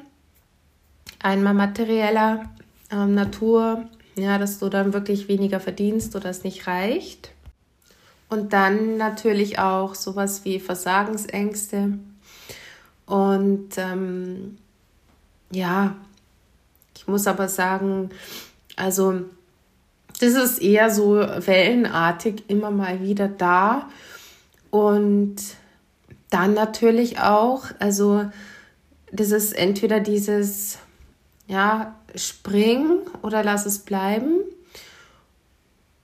einmal 1.21 1.53
materieller 1.53 2.45
ähm, 2.91 3.13
Natur, 3.13 3.83
ja, 4.15 4.37
dass 4.37 4.59
du 4.59 4.69
dann 4.69 4.93
wirklich 4.93 5.27
weniger 5.27 5.59
verdienst 5.59 6.15
oder 6.15 6.29
es 6.29 6.43
nicht 6.45 6.65
reicht. 6.65 7.31
Und 8.29 8.53
dann 8.53 8.97
natürlich 8.97 9.59
auch 9.59 9.95
sowas 9.95 10.45
wie 10.45 10.59
Versagensängste. 10.59 11.99
Und 13.05 13.77
ähm, 13.77 14.57
ja, 15.51 15.95
ich 16.99 17.07
muss 17.07 17.27
aber 17.27 17.47
sagen, 17.47 18.09
also 18.75 19.21
das 20.19 20.33
ist 20.33 20.61
eher 20.61 20.91
so 20.91 21.15
wellenartig 21.15 22.43
immer 22.49 22.71
mal 22.71 22.99
wieder 23.01 23.29
da. 23.29 23.87
Und 24.69 25.37
dann 26.29 26.53
natürlich 26.53 27.21
auch, 27.21 27.67
also 27.79 28.29
das 29.13 29.31
ist 29.31 29.53
entweder 29.53 30.01
dieses, 30.01 30.77
ja, 31.47 31.95
spring 32.15 32.99
oder 33.21 33.45
lass 33.45 33.65
es 33.65 33.79
bleiben 33.79 34.41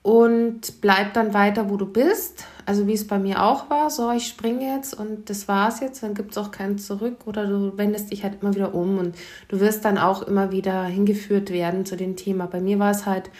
und 0.00 0.80
bleib 0.80 1.12
dann 1.12 1.34
weiter, 1.34 1.68
wo 1.68 1.76
du 1.76 1.84
bist. 1.84 2.44
Also 2.66 2.88
wie 2.88 2.94
es 2.94 3.06
bei 3.06 3.20
mir 3.20 3.44
auch 3.44 3.70
war, 3.70 3.90
so 3.90 4.10
ich 4.10 4.26
springe 4.26 4.74
jetzt 4.74 4.92
und 4.92 5.30
das 5.30 5.46
war's 5.46 5.78
jetzt, 5.78 6.02
dann 6.02 6.14
gibt 6.14 6.32
es 6.32 6.38
auch 6.38 6.50
kein 6.50 6.78
Zurück 6.78 7.18
oder 7.24 7.46
du 7.46 7.78
wendest 7.78 8.10
dich 8.10 8.24
halt 8.24 8.42
immer 8.42 8.56
wieder 8.56 8.74
um 8.74 8.98
und 8.98 9.14
du 9.46 9.60
wirst 9.60 9.84
dann 9.84 9.98
auch 9.98 10.22
immer 10.22 10.50
wieder 10.50 10.84
hingeführt 10.84 11.50
werden 11.50 11.86
zu 11.86 11.96
dem 11.96 12.16
Thema. 12.16 12.46
Bei 12.46 12.60
mir 12.60 12.80
war 12.80 12.90
es 12.90 13.06
halt 13.06 13.30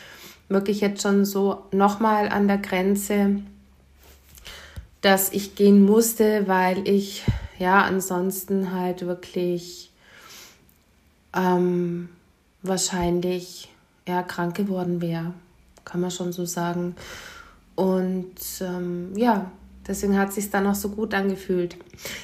wirklich 0.49 0.81
jetzt 0.81 1.03
schon 1.03 1.25
so 1.25 1.65
nochmal 1.73 2.29
an 2.29 2.47
der 2.47 2.59
Grenze, 2.59 3.41
dass 5.01 5.33
ich 5.33 5.57
gehen 5.57 5.85
musste, 5.85 6.47
weil 6.47 6.87
ich 6.87 7.25
ja 7.59 7.83
ansonsten 7.83 8.73
halt 8.73 9.07
wirklich 9.07 9.91
ähm, 11.35 12.11
wahrscheinlich 12.62 13.73
eher 14.05 14.23
krank 14.23 14.55
geworden 14.55 15.01
wäre, 15.01 15.35
kann 15.85 16.01
man 16.01 16.12
schon 16.12 16.33
so 16.33 16.45
sagen. 16.45 16.95
Und 17.77 18.35
ähm, 18.61 19.12
ja, 19.17 19.51
deswegen 19.87 20.19
hat 20.19 20.31
es 20.31 20.35
sich 20.37 20.51
dann 20.51 20.67
auch 20.67 20.75
so 20.75 20.89
gut 20.89 21.15
angefühlt. 21.15 21.77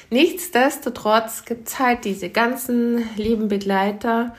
Nichtsdestotrotz 0.09 1.45
gibt 1.45 1.69
es 1.69 1.79
halt 1.79 2.03
diese 2.03 2.29
ganzen 2.29 3.03
lieben 3.15 3.47
Begleiter. 3.47 4.35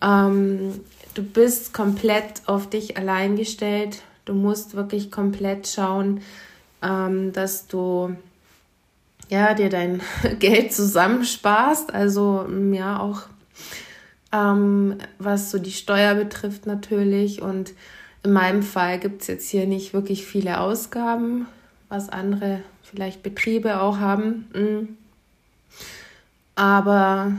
Ähm, 0.00 0.80
du 1.14 1.22
bist 1.22 1.72
komplett 1.72 2.42
auf 2.46 2.70
dich 2.70 2.96
allein 2.96 3.36
gestellt. 3.36 4.02
Du 4.24 4.34
musst 4.34 4.76
wirklich 4.76 5.10
komplett 5.10 5.66
schauen, 5.66 6.20
ähm, 6.82 7.32
dass 7.32 7.66
du 7.66 8.14
ja, 9.30 9.54
dir 9.54 9.70
dein 9.70 10.02
Geld 10.38 10.74
zusammensparst. 10.74 11.92
Also 11.94 12.46
ja, 12.72 13.00
auch 13.00 13.22
ähm, 14.32 14.98
was 15.18 15.50
so 15.50 15.58
die 15.58 15.72
Steuer 15.72 16.14
betrifft 16.14 16.66
natürlich. 16.66 17.40
Und 17.40 17.72
in 18.22 18.32
meinem 18.32 18.62
Fall 18.62 18.98
gibt 18.98 19.22
es 19.22 19.28
jetzt 19.28 19.50
hier 19.50 19.66
nicht 19.66 19.94
wirklich 19.94 20.24
viele 20.24 20.60
Ausgaben, 20.60 21.46
was 21.88 22.08
andere 22.08 22.62
vielleicht 22.82 23.22
Betriebe 23.22 23.80
auch 23.80 23.98
haben. 23.98 24.48
Mm. 24.54 24.96
Aber 26.54 27.32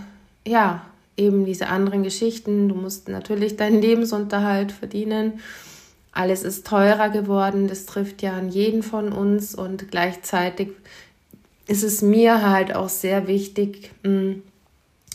ja, 0.45 0.85
eben 1.17 1.45
diese 1.45 1.67
anderen 1.67 2.03
Geschichten. 2.03 2.69
Du 2.69 2.75
musst 2.75 3.07
natürlich 3.07 3.55
deinen 3.55 3.81
Lebensunterhalt 3.81 4.71
verdienen. 4.71 5.39
Alles 6.11 6.43
ist 6.43 6.67
teurer 6.67 7.09
geworden. 7.09 7.67
Das 7.67 7.85
trifft 7.85 8.21
ja 8.21 8.33
an 8.33 8.49
jeden 8.49 8.83
von 8.83 9.11
uns. 9.11 9.55
Und 9.55 9.89
gleichzeitig 9.91 10.69
ist 11.67 11.83
es 11.83 12.01
mir 12.01 12.47
halt 12.47 12.75
auch 12.75 12.89
sehr 12.89 13.27
wichtig, 13.27 13.91
mm, 14.03 14.33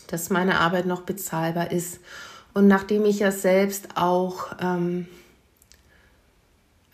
dass 0.07 0.31
meine 0.31 0.61
Arbeit 0.61 0.87
noch 0.87 1.03
bezahlbar 1.03 1.71
ist. 1.71 2.01
Und 2.55 2.67
nachdem 2.67 3.05
ich 3.05 3.21
ja 3.21 3.31
selbst 3.31 3.97
auch 3.97 4.53
ähm, 4.61 5.07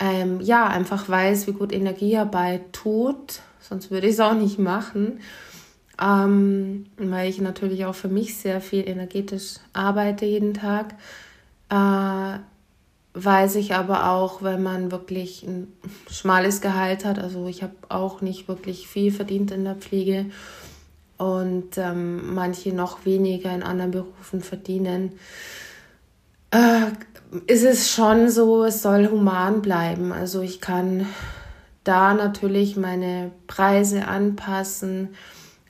ähm, 0.04 0.40
ja 0.42 0.66
einfach 0.66 1.08
weiß, 1.08 1.46
wie 1.46 1.52
gut 1.52 1.72
Energiearbeit 1.72 2.72
tut, 2.72 3.40
sonst 3.60 3.90
würde 3.90 4.06
ich 4.06 4.14
es 4.14 4.20
auch 4.20 4.34
nicht 4.34 4.58
machen, 4.58 5.20
ähm, 6.00 6.86
weil 6.98 7.30
ich 7.30 7.40
natürlich 7.40 7.86
auch 7.86 7.94
für 7.94 8.08
mich 8.08 8.36
sehr 8.36 8.60
viel 8.60 8.86
energetisch 8.86 9.56
arbeite 9.72 10.26
jeden 10.26 10.52
Tag. 10.52 10.94
Äh, 11.70 12.38
weiß 13.14 13.54
ich 13.54 13.74
aber 13.74 14.10
auch, 14.10 14.42
wenn 14.42 14.62
man 14.62 14.90
wirklich 14.90 15.44
ein 15.44 15.72
schmales 16.10 16.60
Gehalt 16.60 17.04
hat, 17.04 17.18
also 17.18 17.46
ich 17.46 17.62
habe 17.62 17.74
auch 17.88 18.20
nicht 18.20 18.48
wirklich 18.48 18.88
viel 18.88 19.12
verdient 19.12 19.52
in 19.52 19.64
der 19.64 19.76
Pflege. 19.76 20.26
Und 21.16 21.78
ähm, 21.78 22.34
manche 22.34 22.74
noch 22.74 23.06
weniger 23.06 23.54
in 23.54 23.62
anderen 23.62 23.92
Berufen 23.92 24.40
verdienen, 24.40 25.12
äh, 26.54 27.52
ist 27.52 27.64
es 27.64 27.90
schon 27.90 28.30
so, 28.30 28.64
es 28.64 28.82
soll 28.82 29.10
human 29.10 29.60
bleiben. 29.60 30.12
Also 30.12 30.40
ich 30.40 30.60
kann 30.60 31.06
da 31.82 32.14
natürlich 32.14 32.76
meine 32.76 33.32
Preise 33.46 34.08
anpassen 34.08 35.10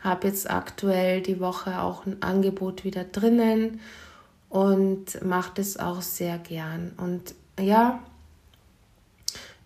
habe 0.05 0.29
jetzt 0.29 0.51
aktuell 0.51 1.23
die 1.23 1.41
Woche 1.41 1.81
auch 1.81 2.05
ein 2.05 2.23
Angebot 2.23 2.85
wieder 2.85 3.05
drinnen 3.05 3.81
und 4.51 5.25
mache 5.25 5.53
das 5.55 5.79
auch 5.79 6.03
sehr 6.03 6.37
gern. 6.39 6.93
Und 6.99 7.35
ja, 7.59 8.01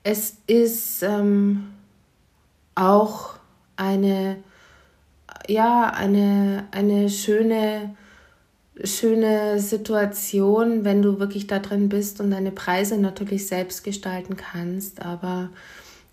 es 0.04 0.36
ist 0.46 1.02
ähm, 1.02 1.74
auch 2.76 3.34
eine, 3.76 4.36
ja, 5.48 5.90
eine, 5.90 6.68
eine 6.70 7.10
schöne, 7.10 7.96
schöne 8.84 9.58
Situation, 9.60 10.84
wenn 10.84 11.02
du 11.02 11.18
wirklich 11.18 11.46
da 11.46 11.58
drin 11.58 11.88
bist 11.88 12.20
und 12.20 12.30
deine 12.30 12.52
Preise 12.52 12.98
natürlich 12.98 13.46
selbst 13.46 13.84
gestalten 13.84 14.36
kannst. 14.36 15.02
Aber 15.02 15.50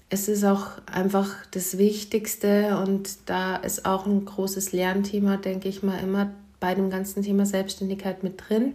es 0.10 0.28
ist 0.28 0.44
auch 0.44 0.68
einfach 0.86 1.34
das 1.52 1.78
Wichtigste 1.78 2.78
und 2.78 3.10
da 3.26 3.56
ist 3.56 3.86
auch 3.86 4.06
ein 4.06 4.26
großes 4.26 4.72
Lernthema, 4.72 5.38
denke 5.38 5.68
ich 5.68 5.84
mal, 5.84 6.00
immer 6.00 6.32
bei 6.60 6.74
dem 6.74 6.90
ganzen 6.90 7.24
Thema 7.24 7.46
Selbstständigkeit 7.46 8.24
mit 8.24 8.42
drin. 8.48 8.74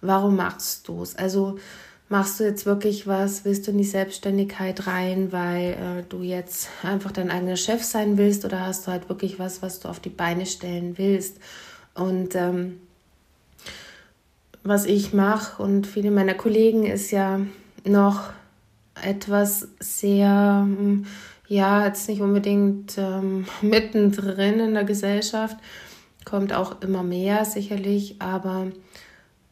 Warum 0.00 0.36
machst 0.36 0.88
du 0.88 1.02
es? 1.02 1.16
Also 1.16 1.58
machst 2.08 2.40
du 2.40 2.44
jetzt 2.44 2.66
wirklich 2.66 3.06
was, 3.06 3.44
willst 3.44 3.66
du 3.66 3.70
in 3.70 3.78
die 3.78 3.84
Selbstständigkeit 3.84 4.86
rein, 4.86 5.32
weil 5.32 5.72
äh, 5.72 6.02
du 6.08 6.22
jetzt 6.22 6.68
einfach 6.82 7.12
dein 7.12 7.30
eigener 7.30 7.56
Chef 7.56 7.82
sein 7.82 8.18
willst 8.18 8.44
oder 8.44 8.60
hast 8.60 8.86
du 8.86 8.92
halt 8.92 9.08
wirklich 9.08 9.38
was, 9.38 9.62
was 9.62 9.80
du 9.80 9.88
auf 9.88 10.00
die 10.00 10.08
Beine 10.08 10.46
stellen 10.46 10.96
willst? 10.98 11.38
Und 11.94 12.34
ähm, 12.34 12.80
was 14.68 14.84
ich 14.84 15.12
mache 15.12 15.62
und 15.62 15.86
viele 15.86 16.10
meiner 16.10 16.34
Kollegen 16.34 16.84
ist 16.84 17.10
ja 17.10 17.40
noch 17.84 18.30
etwas 19.02 19.68
sehr, 19.80 20.62
hm, 20.66 21.06
ja, 21.46 21.86
jetzt 21.86 22.08
nicht 22.08 22.20
unbedingt 22.20 22.98
ähm, 22.98 23.46
mittendrin 23.62 24.60
in 24.60 24.74
der 24.74 24.84
Gesellschaft, 24.84 25.56
kommt 26.24 26.52
auch 26.52 26.82
immer 26.82 27.02
mehr 27.02 27.44
sicherlich, 27.44 28.16
aber 28.20 28.66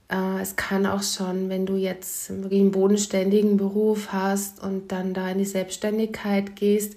äh, 0.08 0.40
es 0.42 0.56
kann 0.56 0.84
auch 0.84 1.02
schon, 1.02 1.48
wenn 1.48 1.64
du 1.64 1.76
jetzt 1.76 2.30
wirklich 2.42 2.60
einen 2.60 2.70
bodenständigen 2.70 3.56
Beruf 3.56 4.12
hast 4.12 4.62
und 4.62 4.92
dann 4.92 5.14
da 5.14 5.30
in 5.30 5.38
die 5.38 5.44
Selbstständigkeit 5.44 6.56
gehst, 6.56 6.96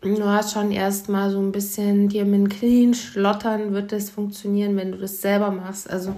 du 0.00 0.24
hast 0.24 0.54
schon 0.54 0.72
erstmal 0.72 1.30
so 1.30 1.38
ein 1.38 1.52
bisschen 1.52 2.08
dir 2.08 2.24
mit 2.24 2.40
den 2.40 2.48
Knien 2.48 2.94
schlottern, 2.94 3.74
wird 3.74 3.92
das 3.92 4.08
funktionieren, 4.08 4.76
wenn 4.76 4.92
du 4.92 4.98
das 4.98 5.20
selber 5.20 5.50
machst. 5.50 5.90
Also 5.90 6.14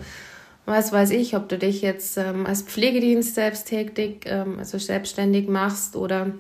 was 0.65 0.93
weiß 0.93 1.11
ich, 1.11 1.35
ob 1.35 1.49
du 1.49 1.59
dich 1.59 1.83
jetzt 1.83 2.17
ähm, 2.17 2.47
als 2.47 2.63
Pflegedienst 2.63 3.35
selbsttätig, 3.35 4.25
ähm, 4.27 4.59
also 4.59 4.79
selbstständig 4.79 5.49
machst 5.49 5.97
oder 5.97 6.33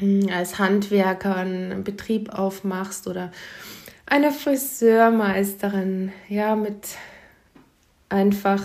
äh, 0.00 0.30
als 0.30 0.58
Handwerker 0.58 1.36
einen 1.36 1.84
Betrieb 1.84 2.30
aufmachst 2.30 3.06
oder 3.06 3.32
eine 4.06 4.32
Friseurmeisterin, 4.32 6.12
ja, 6.28 6.56
mit 6.56 6.88
einfach 8.08 8.62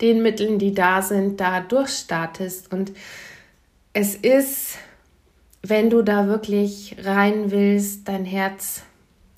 den 0.00 0.22
Mitteln, 0.22 0.58
die 0.58 0.74
da 0.74 1.02
sind, 1.02 1.40
da 1.40 1.60
durchstartest. 1.60 2.72
Und 2.72 2.92
es 3.92 4.16
ist, 4.16 4.78
wenn 5.62 5.90
du 5.90 6.02
da 6.02 6.26
wirklich 6.26 6.96
rein 7.04 7.50
willst, 7.50 8.08
dein 8.08 8.24
Herz 8.24 8.82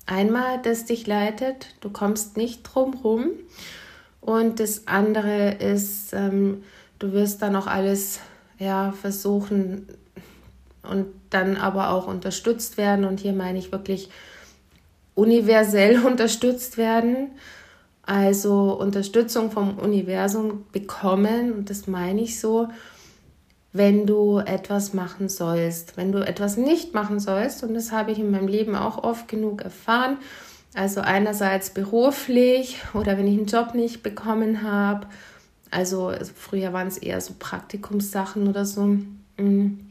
einmal, 0.07 0.59
das 0.61 0.85
dich 0.85 1.05
leitet, 1.05 1.75
du 1.81 1.89
kommst 1.89 2.37
nicht 2.37 2.63
drum 2.63 2.93
rum. 2.95 3.29
Und 4.21 4.59
das 4.59 4.87
andere 4.87 5.51
ist, 5.51 6.13
ähm, 6.13 6.63
du 6.99 7.13
wirst 7.13 7.41
dann 7.41 7.55
auch 7.55 7.67
alles 7.67 8.19
ja, 8.59 8.91
versuchen 8.91 9.87
und 10.83 11.07
dann 11.29 11.57
aber 11.57 11.91
auch 11.91 12.07
unterstützt 12.07 12.77
werden. 12.77 13.05
Und 13.05 13.19
hier 13.19 13.33
meine 13.33 13.59
ich 13.59 13.71
wirklich 13.71 14.09
universell 15.15 15.99
unterstützt 16.05 16.77
werden. 16.77 17.31
Also 18.03 18.73
Unterstützung 18.79 19.51
vom 19.51 19.77
Universum 19.77 20.65
bekommen. 20.71 21.51
Und 21.51 21.69
das 21.69 21.87
meine 21.87 22.21
ich 22.21 22.39
so, 22.39 22.69
wenn 23.77 24.05
du 24.05 24.39
etwas 24.39 24.93
machen 24.93 25.29
sollst. 25.29 25.97
Wenn 25.97 26.11
du 26.11 26.25
etwas 26.25 26.57
nicht 26.57 26.93
machen 26.93 27.19
sollst, 27.19 27.63
und 27.63 27.73
das 27.73 27.91
habe 27.91 28.11
ich 28.11 28.19
in 28.19 28.31
meinem 28.31 28.47
Leben 28.47 28.75
auch 28.75 29.03
oft 29.03 29.27
genug 29.27 29.61
erfahren, 29.61 30.17
also 30.73 31.01
einerseits 31.01 31.71
beruflich 31.71 32.77
oder 32.93 33.17
wenn 33.17 33.27
ich 33.27 33.37
einen 33.37 33.47
Job 33.47 33.73
nicht 33.73 34.03
bekommen 34.03 34.61
habe. 34.63 35.07
Also, 35.71 36.13
früher 36.35 36.71
waren 36.71 36.87
es 36.87 36.97
eher 36.97 37.19
so 37.19 37.33
Praktikumssachen 37.37 38.47
oder 38.47 38.65
so. 38.65 38.97
Mhm. 39.37 39.87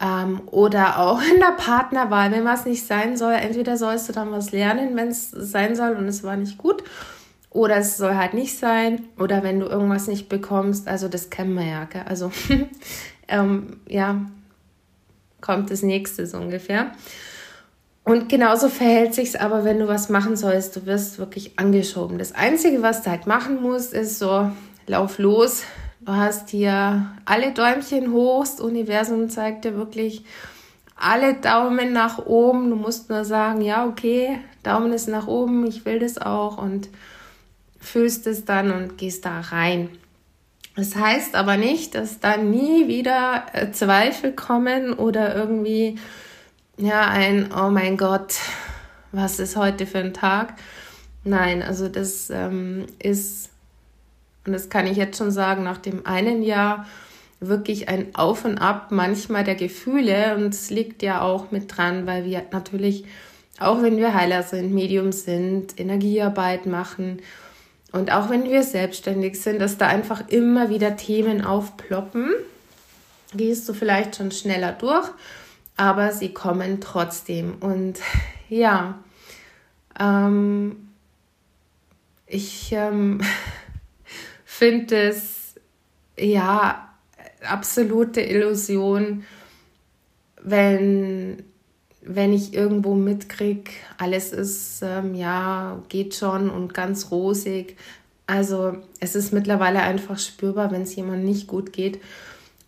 Ähm, 0.00 0.40
oder 0.46 0.98
auch 0.98 1.22
in 1.32 1.40
der 1.40 1.52
Partnerwahl, 1.56 2.32
wenn 2.32 2.44
was 2.44 2.66
nicht 2.66 2.86
sein 2.86 3.16
soll. 3.16 3.34
Entweder 3.34 3.76
sollst 3.76 4.08
du 4.08 4.12
dann 4.12 4.30
was 4.30 4.52
lernen, 4.52 4.96
wenn 4.96 5.08
es 5.08 5.30
sein 5.30 5.74
soll 5.76 5.92
und 5.96 6.06
es 6.06 6.22
war 6.22 6.36
nicht 6.36 6.58
gut. 6.58 6.82
Oder 7.52 7.76
es 7.76 7.98
soll 7.98 8.14
halt 8.14 8.34
nicht 8.34 8.58
sein. 8.58 9.04
Oder 9.18 9.42
wenn 9.42 9.60
du 9.60 9.66
irgendwas 9.66 10.06
nicht 10.06 10.28
bekommst. 10.28 10.88
Also 10.88 11.08
das 11.08 11.30
kennen 11.30 11.54
wir 11.54 11.66
ja. 11.66 11.84
Gell? 11.84 12.04
Also 12.06 12.32
ähm, 13.28 13.80
ja, 13.86 14.22
kommt 15.40 15.70
das 15.70 15.82
nächste 15.82 16.26
so 16.26 16.38
ungefähr. 16.38 16.92
Und 18.04 18.28
genauso 18.28 18.68
verhält 18.68 19.14
sich's 19.14 19.36
aber, 19.36 19.64
wenn 19.64 19.78
du 19.78 19.86
was 19.86 20.08
machen 20.08 20.36
sollst. 20.36 20.74
Du 20.74 20.86
wirst 20.86 21.18
wirklich 21.18 21.58
angeschoben. 21.58 22.18
Das 22.18 22.34
Einzige, 22.34 22.82
was 22.82 23.02
du 23.02 23.10
halt 23.10 23.26
machen 23.26 23.62
musst, 23.62 23.92
ist 23.92 24.18
so, 24.18 24.50
lauf 24.86 25.18
los. 25.18 25.62
Du 26.00 26.12
hast 26.12 26.50
hier 26.50 27.06
alle 27.24 27.52
Däumchen 27.52 28.12
hoch. 28.12 28.40
Das 28.40 28.60
Universum 28.60 29.28
zeigt 29.28 29.64
dir 29.64 29.76
wirklich 29.76 30.24
alle 30.96 31.34
Daumen 31.34 31.92
nach 31.92 32.26
oben. 32.26 32.70
Du 32.70 32.76
musst 32.76 33.10
nur 33.10 33.24
sagen, 33.24 33.60
ja, 33.60 33.86
okay, 33.86 34.38
Daumen 34.62 34.92
ist 34.92 35.08
nach 35.08 35.26
oben, 35.26 35.66
ich 35.66 35.84
will 35.84 35.98
das 35.98 36.18
auch 36.18 36.58
und 36.58 36.88
fühlst 37.82 38.26
es 38.26 38.44
dann 38.44 38.70
und 38.70 38.96
gehst 38.96 39.26
da 39.26 39.40
rein. 39.40 39.90
Das 40.74 40.96
heißt 40.96 41.34
aber 41.34 41.58
nicht, 41.58 41.94
dass 41.94 42.20
da 42.20 42.38
nie 42.38 42.88
wieder 42.88 43.46
äh, 43.52 43.70
Zweifel 43.72 44.32
kommen 44.32 44.94
oder 44.94 45.34
irgendwie 45.34 45.98
ja, 46.78 47.08
ein, 47.08 47.50
oh 47.52 47.68
mein 47.68 47.98
Gott, 47.98 48.36
was 49.12 49.38
ist 49.38 49.56
heute 49.56 49.86
für 49.86 49.98
ein 49.98 50.14
Tag? 50.14 50.54
Nein, 51.24 51.62
also 51.62 51.88
das 51.88 52.30
ähm, 52.30 52.86
ist, 52.98 53.50
und 54.46 54.54
das 54.54 54.70
kann 54.70 54.86
ich 54.86 54.96
jetzt 54.96 55.18
schon 55.18 55.30
sagen, 55.30 55.62
nach 55.62 55.78
dem 55.78 56.06
einen 56.06 56.42
Jahr 56.42 56.86
wirklich 57.38 57.88
ein 57.88 58.14
Auf 58.14 58.44
und 58.44 58.58
Ab 58.58 58.86
manchmal 58.90 59.44
der 59.44 59.56
Gefühle. 59.56 60.36
Und 60.36 60.54
es 60.54 60.70
liegt 60.70 61.02
ja 61.02 61.20
auch 61.20 61.50
mit 61.50 61.76
dran, 61.76 62.06
weil 62.06 62.24
wir 62.24 62.42
natürlich, 62.50 63.04
auch 63.58 63.82
wenn 63.82 63.98
wir 63.98 64.14
Heiler 64.14 64.42
sind, 64.42 64.72
Medium 64.72 65.12
sind, 65.12 65.78
Energiearbeit 65.78 66.66
machen 66.66 67.20
und 67.92 68.10
auch 68.12 68.30
wenn 68.30 68.44
wir 68.44 68.62
selbstständig 68.62 69.40
sind, 69.40 69.60
dass 69.60 69.78
da 69.78 69.86
einfach 69.86 70.28
immer 70.28 70.70
wieder 70.70 70.96
Themen 70.96 71.44
aufploppen, 71.44 72.30
gehst 73.34 73.68
du 73.68 73.74
vielleicht 73.74 74.16
schon 74.16 74.30
schneller 74.30 74.72
durch 74.72 75.10
aber 75.76 76.12
sie 76.12 76.32
kommen 76.32 76.80
trotzdem. 76.80 77.54
Und 77.60 78.00
ja, 78.48 79.02
ähm, 79.98 80.88
ich 82.26 82.72
ähm, 82.72 83.20
finde 84.44 85.08
es 85.08 85.54
ja 86.18 86.88
absolute 87.44 88.20
Illusion, 88.20 89.24
wenn, 90.40 91.42
wenn 92.04 92.32
ich 92.32 92.52
irgendwo 92.52 92.94
mitkriege, 92.94 93.70
alles 93.98 94.32
ist 94.32 94.82
ähm, 94.82 95.14
ja 95.14 95.80
geht 95.88 96.14
schon 96.14 96.50
und 96.50 96.74
ganz 96.74 97.10
rosig. 97.10 97.76
Also 98.26 98.76
es 99.00 99.14
ist 99.14 99.32
mittlerweile 99.32 99.80
einfach 99.80 100.18
spürbar, 100.18 100.70
wenn 100.70 100.82
es 100.82 100.96
jemandem 100.96 101.26
nicht 101.26 101.46
gut 101.46 101.72
geht. 101.72 102.00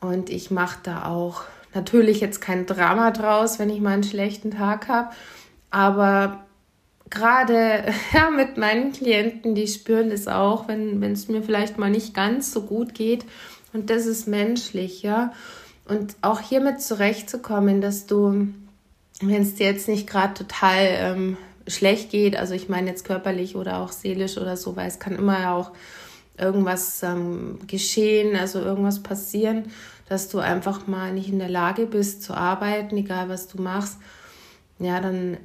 Und 0.01 0.31
ich 0.31 0.51
mache 0.51 0.79
da 0.83 1.07
auch 1.07 1.43
natürlich 1.73 2.21
jetzt 2.21 2.41
kein 2.41 2.67
Drama 2.67 3.11
draus, 3.11 3.59
wenn 3.59 3.71
ich 3.71 3.81
mal 3.81 3.95
einen 3.95 4.05
schlechten 4.05 4.53
Tag 4.53 4.89
habe. 4.89 5.11
Aber 5.71 6.45
gerade 7.11 7.87
ja, 8.13 8.31
mit 8.31 8.57
meinen 8.57 8.93
Klienten, 8.93 9.55
die 9.55 9.67
spüren 9.67 10.11
das 10.11 10.29
auch, 10.29 10.69
wenn 10.69 11.03
es 11.03 11.29
mir 11.29 11.43
vielleicht 11.43 11.79
mal 11.79 11.91
nicht 11.91 12.15
ganz 12.15 12.53
so 12.53 12.63
gut 12.63 12.95
geht. 12.95 13.25
Und 13.73 13.91
das 13.91 14.07
ist 14.07 14.29
menschlich, 14.29 15.03
ja. 15.03 15.33
Und 15.87 16.17
auch 16.23 16.41
hiermit 16.41 16.81
zurechtzukommen, 16.81 17.81
dass 17.81 18.07
du, 18.07 18.49
wenn 19.21 19.43
es 19.43 19.55
dir 19.55 19.67
jetzt 19.67 19.89
nicht 19.89 20.09
gerade 20.09 20.35
total 20.35 20.79
ähm, 20.81 21.37
schlecht 21.67 22.11
geht, 22.11 22.37
also 22.37 22.55
ich 22.55 22.69
meine 22.69 22.91
jetzt 22.91 23.05
körperlich 23.05 23.57
oder 23.57 23.79
auch 23.79 23.93
seelisch 23.93 24.39
oder 24.39 24.57
so, 24.57 24.77
weil 24.77 24.89
es 24.89 24.99
kann 24.99 25.17
immer 25.17 25.53
auch 25.53 25.71
irgendwas 26.37 27.03
ähm, 27.03 27.59
geschehen, 27.67 28.37
also 28.37 28.61
irgendwas 28.61 29.03
passieren, 29.03 29.71
dass 30.09 30.29
du 30.29 30.39
einfach 30.39 30.87
mal 30.87 31.13
nicht 31.13 31.29
in 31.29 31.39
der 31.39 31.49
Lage 31.49 31.87
bist 31.87 32.23
zu 32.23 32.35
arbeiten, 32.35 32.97
egal 32.97 33.29
was 33.29 33.47
du 33.47 33.63
machst. 33.63 33.99
Ja, 34.81 35.01
dann 35.01 35.37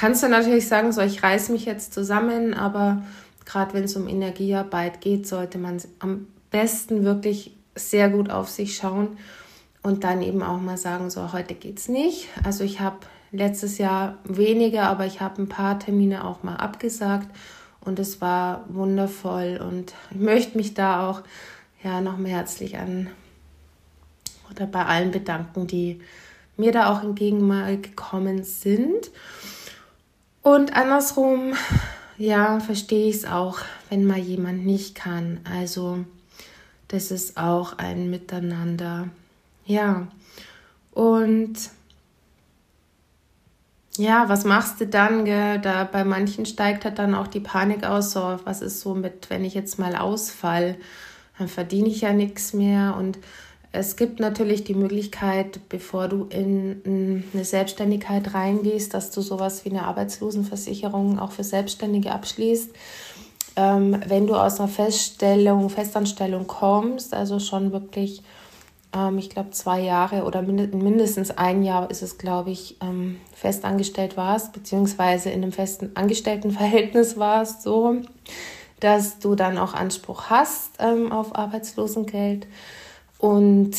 kannst 0.00 0.22
du 0.22 0.28
natürlich 0.28 0.66
sagen, 0.66 0.92
so 0.92 1.00
ich 1.00 1.22
reiß 1.22 1.50
mich 1.50 1.64
jetzt 1.64 1.94
zusammen, 1.94 2.52
aber 2.52 3.02
gerade 3.44 3.74
wenn 3.74 3.84
es 3.84 3.94
um 3.96 4.08
Energiearbeit 4.08 5.00
geht, 5.00 5.26
sollte 5.26 5.58
man 5.58 5.80
am 6.00 6.26
besten 6.50 7.04
wirklich 7.04 7.54
sehr 7.76 8.10
gut 8.10 8.30
auf 8.30 8.48
sich 8.50 8.76
schauen 8.76 9.16
und 9.82 10.04
dann 10.04 10.22
eben 10.22 10.42
auch 10.42 10.60
mal 10.60 10.76
sagen, 10.76 11.10
so 11.10 11.32
heute 11.32 11.54
geht's 11.54 11.88
nicht. 11.88 12.28
Also 12.44 12.64
ich 12.64 12.80
habe 12.80 12.98
letztes 13.32 13.78
Jahr 13.78 14.18
weniger, 14.24 14.84
aber 14.84 15.06
ich 15.06 15.20
habe 15.20 15.42
ein 15.42 15.48
paar 15.48 15.78
Termine 15.78 16.24
auch 16.24 16.42
mal 16.42 16.56
abgesagt 16.56 17.28
und 17.80 17.98
es 17.98 18.20
war 18.20 18.64
wundervoll 18.68 19.60
und 19.66 19.94
ich 20.10 20.18
möchte 20.18 20.56
mich 20.56 20.74
da 20.74 21.08
auch 21.08 21.22
ja 21.82 22.00
nochmal 22.00 22.30
herzlich 22.30 22.78
an 22.78 23.08
oder 24.50 24.66
bei 24.66 24.84
allen 24.84 25.10
bedanken, 25.10 25.66
die 25.66 26.00
mir 26.56 26.72
da 26.72 26.92
auch 26.92 27.02
entgegengekommen 27.02 28.44
sind. 28.44 29.10
Und 30.42 30.76
andersrum, 30.76 31.54
ja, 32.18 32.60
verstehe 32.60 33.08
ich 33.08 33.16
es 33.16 33.24
auch, 33.24 33.60
wenn 33.88 34.04
mal 34.04 34.18
jemand 34.18 34.66
nicht 34.66 34.94
kann. 34.94 35.40
Also 35.50 36.04
das 36.88 37.10
ist 37.10 37.38
auch 37.38 37.78
ein 37.78 38.10
Miteinander. 38.10 39.08
Ja, 39.72 40.06
und 40.92 41.54
ja, 43.96 44.28
was 44.28 44.44
machst 44.44 44.82
du 44.82 44.86
dann? 44.86 45.24
Gell? 45.24 45.60
Da 45.60 45.84
bei 45.84 46.04
manchen 46.04 46.44
steigt 46.44 46.84
halt 46.84 46.98
dann 46.98 47.14
auch 47.14 47.26
die 47.26 47.40
Panik 47.40 47.84
aus. 47.84 48.12
So, 48.12 48.38
was 48.44 48.60
ist 48.60 48.80
so 48.80 48.94
mit, 48.94 49.30
wenn 49.30 49.46
ich 49.46 49.54
jetzt 49.54 49.78
mal 49.78 49.96
ausfall, 49.96 50.76
dann 51.38 51.48
verdiene 51.48 51.88
ich 51.88 52.02
ja 52.02 52.12
nichts 52.12 52.52
mehr. 52.52 52.96
Und 52.98 53.18
es 53.72 53.96
gibt 53.96 54.20
natürlich 54.20 54.64
die 54.64 54.74
Möglichkeit, 54.74 55.60
bevor 55.70 56.08
du 56.08 56.26
in 56.28 57.22
eine 57.32 57.44
Selbstständigkeit 57.46 58.34
reingehst, 58.34 58.92
dass 58.92 59.10
du 59.10 59.22
sowas 59.22 59.64
wie 59.64 59.70
eine 59.70 59.84
Arbeitslosenversicherung 59.84 61.18
auch 61.18 61.32
für 61.32 61.44
Selbstständige 61.44 62.12
abschließt. 62.12 62.72
Ähm, 63.56 64.02
wenn 64.06 64.26
du 64.26 64.34
aus 64.34 64.60
einer 64.60 64.68
Feststellung, 64.68 65.70
Festanstellung 65.70 66.46
kommst, 66.46 67.14
also 67.14 67.38
schon 67.38 67.72
wirklich 67.72 68.22
ähm, 68.94 69.18
ich 69.18 69.30
glaube, 69.30 69.50
zwei 69.50 69.80
Jahre 69.80 70.24
oder 70.24 70.42
mindestens 70.42 71.30
ein 71.30 71.62
Jahr 71.62 71.90
ist 71.90 72.02
es, 72.02 72.18
glaube 72.18 72.50
ich, 72.50 72.76
ähm, 72.82 73.20
festangestellt 73.34 74.16
warst, 74.16 74.52
beziehungsweise 74.52 75.30
in 75.30 75.42
einem 75.42 75.52
festen 75.52 75.92
Angestelltenverhältnis 75.94 77.16
warst, 77.18 77.62
so, 77.62 77.96
dass 78.80 79.18
du 79.18 79.34
dann 79.34 79.58
auch 79.58 79.74
Anspruch 79.74 80.30
hast 80.30 80.72
ähm, 80.78 81.12
auf 81.12 81.36
Arbeitslosengeld 81.36 82.46
und 83.18 83.76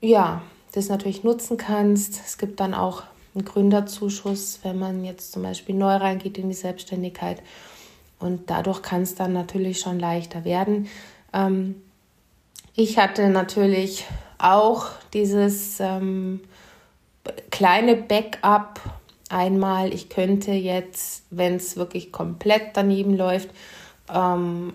ja, 0.00 0.42
das 0.72 0.88
natürlich 0.88 1.24
nutzen 1.24 1.56
kannst. 1.56 2.20
Es 2.24 2.38
gibt 2.38 2.60
dann 2.60 2.74
auch 2.74 3.02
einen 3.34 3.44
Gründerzuschuss, 3.44 4.60
wenn 4.62 4.78
man 4.78 5.04
jetzt 5.04 5.32
zum 5.32 5.42
Beispiel 5.42 5.74
neu 5.74 5.96
reingeht 5.96 6.38
in 6.38 6.48
die 6.48 6.54
Selbstständigkeit. 6.54 7.42
Und 8.18 8.50
dadurch 8.50 8.82
kann 8.82 9.02
es 9.02 9.14
dann 9.14 9.32
natürlich 9.32 9.80
schon 9.80 9.98
leichter 9.98 10.44
werden. 10.44 10.88
Ähm, 11.32 11.82
ich 12.74 12.98
hatte 12.98 13.28
natürlich 13.28 14.04
auch 14.38 14.86
dieses 15.12 15.80
ähm, 15.80 16.40
kleine 17.50 17.96
Backup 17.96 18.80
einmal, 19.28 19.92
ich 19.92 20.08
könnte 20.08 20.52
jetzt, 20.52 21.24
wenn 21.30 21.56
es 21.56 21.76
wirklich 21.76 22.12
komplett 22.12 22.70
daneben 22.76 23.16
läuft, 23.16 23.50
ähm, 24.12 24.74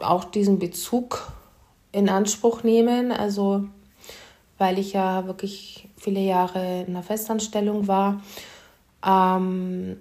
auch 0.00 0.24
diesen 0.24 0.58
Bezug 0.58 1.30
in 1.92 2.08
Anspruch 2.08 2.62
nehmen. 2.62 3.12
Also 3.12 3.66
weil 4.62 4.78
ich 4.78 4.92
ja 4.92 5.26
wirklich 5.26 5.88
viele 5.96 6.20
Jahre 6.20 6.82
in 6.82 6.94
einer 6.94 7.02
Festanstellung 7.02 7.88
war. 7.88 8.22
Ähm, 9.04 9.96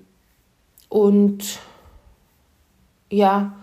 und 0.88 1.60
ja, 3.10 3.54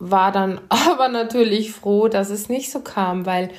war 0.00 0.32
dann 0.32 0.60
aber 0.68 1.08
natürlich 1.08 1.70
froh, 1.70 2.08
dass 2.08 2.30
es 2.30 2.48
nicht 2.48 2.72
so 2.72 2.80
kam, 2.80 3.26
weil 3.26 3.50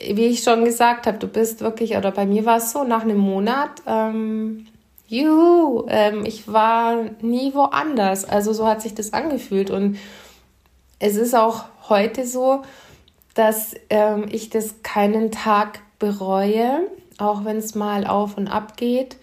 wie 0.00 0.26
ich 0.26 0.42
schon 0.42 0.64
gesagt 0.64 1.06
habe, 1.06 1.18
du 1.18 1.26
bist 1.26 1.60
wirklich, 1.60 1.96
oder 1.96 2.10
bei 2.12 2.26
mir 2.26 2.44
war 2.44 2.58
es 2.58 2.72
so, 2.72 2.84
nach 2.84 3.02
einem 3.02 3.18
Monat, 3.18 3.70
ähm, 3.86 4.66
juhu, 5.08 5.86
ähm, 5.88 6.24
ich 6.24 6.50
war 6.52 7.04
nie 7.20 7.54
woanders. 7.54 8.24
Also 8.24 8.52
so 8.52 8.66
hat 8.66 8.82
sich 8.82 8.94
das 8.94 9.12
angefühlt. 9.12 9.70
Und 9.70 9.98
es 10.98 11.16
ist 11.16 11.34
auch 11.34 11.64
heute 11.88 12.26
so, 12.26 12.62
dass 13.34 13.74
ähm, 13.90 14.26
ich 14.30 14.50
das 14.50 14.82
keinen 14.82 15.30
Tag 15.30 15.80
bereue, 15.98 16.80
auch 17.18 17.44
wenn 17.44 17.56
es 17.56 17.74
mal 17.74 18.06
auf 18.06 18.36
und 18.36 18.48
ab 18.48 18.76
geht, 18.76 19.16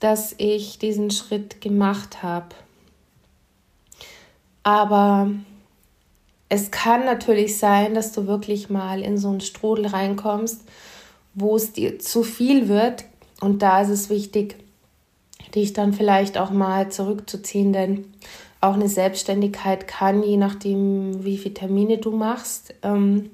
dass 0.00 0.34
ich 0.38 0.78
diesen 0.78 1.10
Schritt 1.10 1.60
gemacht 1.60 2.22
habe. 2.22 2.48
Aber 4.64 5.30
es 6.52 6.70
kann 6.70 7.06
natürlich 7.06 7.56
sein, 7.56 7.94
dass 7.94 8.12
du 8.12 8.26
wirklich 8.26 8.68
mal 8.68 9.00
in 9.00 9.16
so 9.16 9.30
einen 9.30 9.40
Strudel 9.40 9.86
reinkommst, 9.86 10.60
wo 11.32 11.56
es 11.56 11.72
dir 11.72 11.98
zu 11.98 12.22
viel 12.22 12.68
wird. 12.68 13.06
Und 13.40 13.62
da 13.62 13.80
ist 13.80 13.88
es 13.88 14.10
wichtig, 14.10 14.56
dich 15.54 15.72
dann 15.72 15.94
vielleicht 15.94 16.36
auch 16.36 16.50
mal 16.50 16.90
zurückzuziehen, 16.90 17.72
denn 17.72 18.12
auch 18.60 18.74
eine 18.74 18.90
Selbstständigkeit 18.90 19.88
kann, 19.88 20.22
je 20.22 20.36
nachdem, 20.36 21.24
wie 21.24 21.38
viele 21.38 21.54
Termine 21.54 21.96
du 21.96 22.10
machst, 22.10 22.74
ähm, 22.82 23.30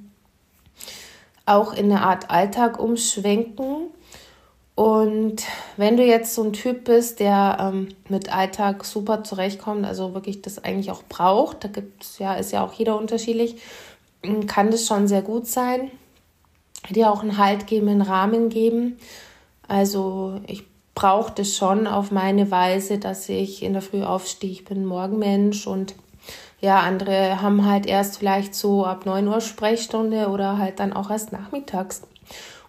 auch 1.44 1.72
in 1.72 1.86
eine 1.86 2.02
Art 2.02 2.30
Alltag 2.30 2.78
umschwenken. 2.78 3.88
Und 4.78 5.42
wenn 5.76 5.96
du 5.96 6.04
jetzt 6.04 6.36
so 6.36 6.44
ein 6.44 6.52
Typ 6.52 6.84
bist, 6.84 7.18
der 7.18 7.56
ähm, 7.58 7.88
mit 8.08 8.32
Alltag 8.32 8.84
super 8.84 9.24
zurechtkommt, 9.24 9.84
also 9.84 10.14
wirklich 10.14 10.40
das 10.40 10.62
eigentlich 10.62 10.92
auch 10.92 11.02
braucht, 11.08 11.64
da 11.64 11.68
gibt's 11.68 12.20
ja, 12.20 12.34
ist 12.34 12.52
ja 12.52 12.64
auch 12.64 12.72
jeder 12.74 12.96
unterschiedlich, 12.96 13.56
mm, 14.22 14.46
kann 14.46 14.70
das 14.70 14.86
schon 14.86 15.08
sehr 15.08 15.22
gut 15.22 15.48
sein. 15.48 15.90
Dir 16.90 17.10
auch 17.10 17.22
einen 17.22 17.38
Halt 17.38 17.66
geben, 17.66 17.88
einen 17.88 18.02
Rahmen 18.02 18.50
geben. 18.50 18.98
Also 19.66 20.40
ich 20.46 20.62
brauche 20.94 21.32
das 21.34 21.56
schon 21.56 21.88
auf 21.88 22.12
meine 22.12 22.52
Weise, 22.52 22.98
dass 22.98 23.28
ich 23.28 23.64
in 23.64 23.72
der 23.72 23.82
Früh 23.82 24.04
aufstehe. 24.04 24.52
Ich 24.52 24.64
bin 24.64 24.84
Morgenmensch 24.86 25.66
und 25.66 25.96
ja, 26.60 26.78
andere 26.78 27.42
haben 27.42 27.66
halt 27.66 27.84
erst 27.84 28.18
vielleicht 28.18 28.54
so 28.54 28.86
ab 28.86 29.06
9 29.06 29.26
Uhr 29.26 29.40
Sprechstunde 29.40 30.28
oder 30.28 30.56
halt 30.56 30.78
dann 30.78 30.92
auch 30.92 31.10
erst 31.10 31.32
nachmittags. 31.32 32.02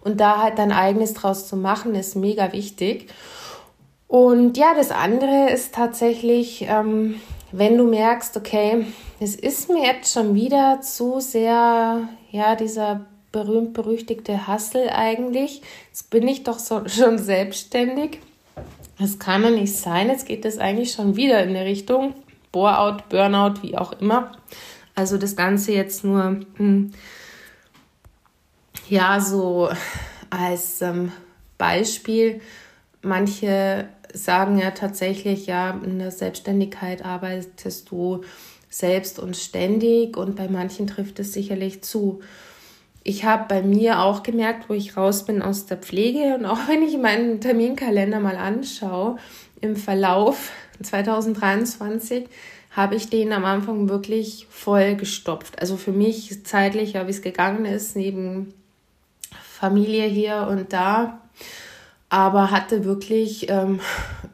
Und 0.02 0.20
da 0.20 0.42
halt 0.42 0.58
dein 0.58 0.72
eigenes 0.72 1.14
draus 1.14 1.46
zu 1.46 1.56
machen, 1.56 1.94
ist 1.94 2.16
mega 2.16 2.52
wichtig. 2.52 3.08
Und 4.08 4.56
ja, 4.56 4.74
das 4.74 4.90
andere 4.90 5.50
ist 5.50 5.74
tatsächlich, 5.74 6.66
ähm, 6.68 7.20
wenn 7.52 7.76
du 7.76 7.84
merkst, 7.84 8.36
okay, 8.36 8.86
es 9.20 9.36
ist 9.36 9.68
mir 9.68 9.84
jetzt 9.86 10.12
schon 10.12 10.34
wieder 10.34 10.80
zu 10.80 11.20
sehr, 11.20 12.08
ja, 12.30 12.56
dieser 12.56 13.06
berühmt-berüchtigte 13.32 14.46
Hassel 14.46 14.88
eigentlich. 14.90 15.62
Jetzt 15.88 16.10
bin 16.10 16.26
ich 16.26 16.42
doch 16.42 16.58
so, 16.58 16.82
schon 16.88 17.18
selbstständig. 17.18 18.18
Das 18.98 19.18
kann 19.18 19.42
ja 19.42 19.50
nicht 19.50 19.76
sein. 19.76 20.08
Jetzt 20.08 20.26
geht 20.26 20.44
es 20.44 20.58
eigentlich 20.58 20.92
schon 20.92 21.16
wieder 21.16 21.42
in 21.42 21.50
eine 21.50 21.64
Richtung 21.64 22.14
Bore-out, 22.52 23.08
Burnout, 23.08 23.62
wie 23.62 23.78
auch 23.78 23.92
immer. 24.00 24.32
Also 24.94 25.16
das 25.16 25.36
Ganze 25.36 25.72
jetzt 25.72 26.04
nur 26.04 26.40
hm, 26.56 26.92
ja, 28.90 29.20
so 29.20 29.70
als 30.30 30.82
ähm, 30.82 31.12
Beispiel, 31.56 32.40
manche 33.02 33.88
sagen 34.12 34.58
ja 34.58 34.72
tatsächlich, 34.72 35.46
ja, 35.46 35.80
in 35.84 36.00
der 36.00 36.10
Selbstständigkeit 36.10 37.04
arbeitest 37.04 37.90
du 37.90 38.22
selbst 38.68 39.18
und 39.18 39.36
ständig 39.36 40.16
und 40.16 40.36
bei 40.36 40.48
manchen 40.48 40.88
trifft 40.88 41.20
es 41.20 41.32
sicherlich 41.32 41.82
zu. 41.82 42.20
Ich 43.04 43.24
habe 43.24 43.46
bei 43.48 43.62
mir 43.62 44.00
auch 44.00 44.22
gemerkt, 44.24 44.68
wo 44.68 44.74
ich 44.74 44.96
raus 44.96 45.24
bin 45.24 45.40
aus 45.40 45.66
der 45.66 45.76
Pflege 45.76 46.34
und 46.34 46.44
auch 46.46 46.68
wenn 46.68 46.82
ich 46.82 46.98
meinen 46.98 47.40
Terminkalender 47.40 48.18
mal 48.18 48.36
anschaue, 48.36 49.16
im 49.60 49.76
Verlauf 49.76 50.50
2023 50.82 52.26
habe 52.72 52.96
ich 52.96 53.08
den 53.08 53.32
am 53.32 53.44
Anfang 53.44 53.88
wirklich 53.88 54.46
voll 54.50 54.96
gestopft. 54.96 55.60
Also 55.60 55.76
für 55.76 55.92
mich 55.92 56.44
zeitlich, 56.44 56.94
ja, 56.94 57.06
wie 57.06 57.10
es 57.10 57.22
gegangen 57.22 57.64
ist, 57.64 57.96
neben 57.96 58.54
Familie 59.60 60.06
hier 60.06 60.48
und 60.50 60.72
da, 60.72 61.20
aber 62.08 62.50
hatte 62.50 62.84
wirklich 62.84 63.50
ähm, 63.50 63.80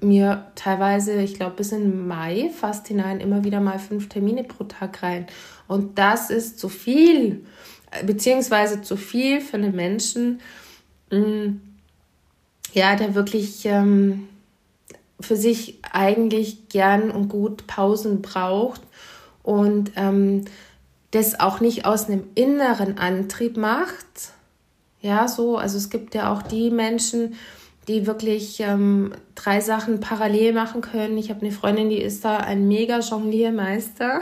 mir 0.01 0.47
teilweise, 0.55 1.21
ich 1.21 1.35
glaube 1.35 1.57
bis 1.57 1.73
in 1.73 2.07
Mai 2.07 2.51
fast 2.57 2.87
hinein, 2.87 3.19
immer 3.19 3.43
wieder 3.43 3.61
mal 3.61 3.81
fünf 3.81 4.09
Termine 4.09 4.45
pro 4.45 4.65
Tag 4.65 5.03
rein. 5.03 5.27
Und 5.67 5.99
das 5.99 6.31
ist 6.31 6.61
zu 6.61 6.69
viel, 6.69 7.45
beziehungsweise 8.05 8.83
zu 8.83 8.97
viel 8.97 9.41
für 9.41 9.57
einen 9.57 9.75
Menschen, 9.75 10.41
mh, 11.11 11.19
mm, 11.19 11.61
ja, 12.73 12.95
der 12.95 13.17
wirklich 13.17 13.65
ähm, 13.65 14.29
für 15.19 15.37
sich 15.37 15.81
eigentlich 15.91 16.69
gern 16.69 17.11
und 17.11 17.29
gut 17.29 17.67
Pausen 17.67 18.23
braucht 18.23 18.83
und 19.43 19.91
ähm, 19.97 20.45
das 21.11 21.41
auch 21.41 21.61
nicht 21.61 21.85
aus 21.85 22.09
einem 22.09 22.25
inneren 22.37 22.99
Antrieb 22.99 23.57
macht. 23.57 24.36
Ja, 25.01 25.29
so, 25.29 25.57
also 25.57 25.77
es 25.77 25.91
gibt 25.91 26.15
ja 26.15 26.33
auch 26.33 26.43
die 26.43 26.71
Menschen, 26.71 27.35
die 27.89 28.07
wirklich 28.07 28.61
ähm, 28.61 29.13
drei 29.35 29.61
Sachen 29.61 30.01
parallel 30.01 30.53
machen 30.53 30.81
können. 30.81 31.17
Ich 31.19 31.31
habe 31.31 31.43
eine 31.43 31.53
Freundin, 31.53 31.89
die 31.89 32.01
ist 32.01 32.25
da 32.25 32.39
ein 32.39 32.67
mega 32.67 32.99
Jongliermeister 32.99 34.21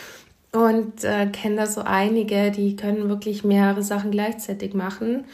und 0.52 1.04
äh, 1.04 1.26
kenne 1.26 1.56
da 1.56 1.66
so 1.66 1.82
einige, 1.82 2.50
die 2.50 2.76
können 2.76 3.08
wirklich 3.08 3.44
mehrere 3.44 3.82
Sachen 3.82 4.10
gleichzeitig 4.10 4.72
machen. 4.72 5.24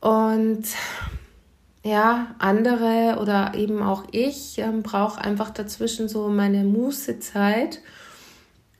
Und 0.00 0.64
ja, 1.84 2.34
andere 2.38 3.18
oder 3.20 3.52
eben 3.54 3.82
auch 3.82 4.04
ich 4.10 4.58
ähm, 4.58 4.82
brauche 4.82 5.20
einfach 5.20 5.50
dazwischen 5.50 6.08
so 6.08 6.28
meine 6.28 6.64
Mußezeit 6.64 7.80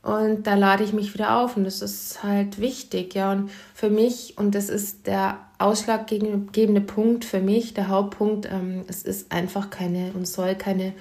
und 0.01 0.47
da 0.47 0.55
lade 0.55 0.83
ich 0.83 0.93
mich 0.93 1.13
wieder 1.13 1.39
auf 1.39 1.57
und 1.57 1.65
das 1.65 1.81
ist 1.81 2.23
halt 2.23 2.59
wichtig, 2.59 3.15
ja. 3.15 3.31
Und 3.31 3.51
für 3.73 3.89
mich, 3.89 4.37
und 4.37 4.55
das 4.55 4.69
ist 4.69 5.07
der 5.07 5.39
ausschlaggebende 5.57 6.81
Punkt 6.81 7.25
für 7.25 7.41
mich, 7.41 7.73
der 7.73 7.89
Hauptpunkt, 7.89 8.47
ähm, 8.51 8.85
es 8.87 9.03
ist 9.03 9.31
einfach 9.31 9.69
keine 9.69 10.11
und 10.13 10.27
soll 10.27 10.55
keine 10.55 10.93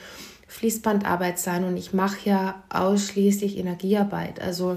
Fließbandarbeit 0.48 1.38
sein 1.38 1.64
und 1.64 1.76
ich 1.76 1.92
mache 1.92 2.28
ja 2.28 2.62
ausschließlich 2.70 3.58
Energiearbeit. 3.58 4.40
Also 4.40 4.76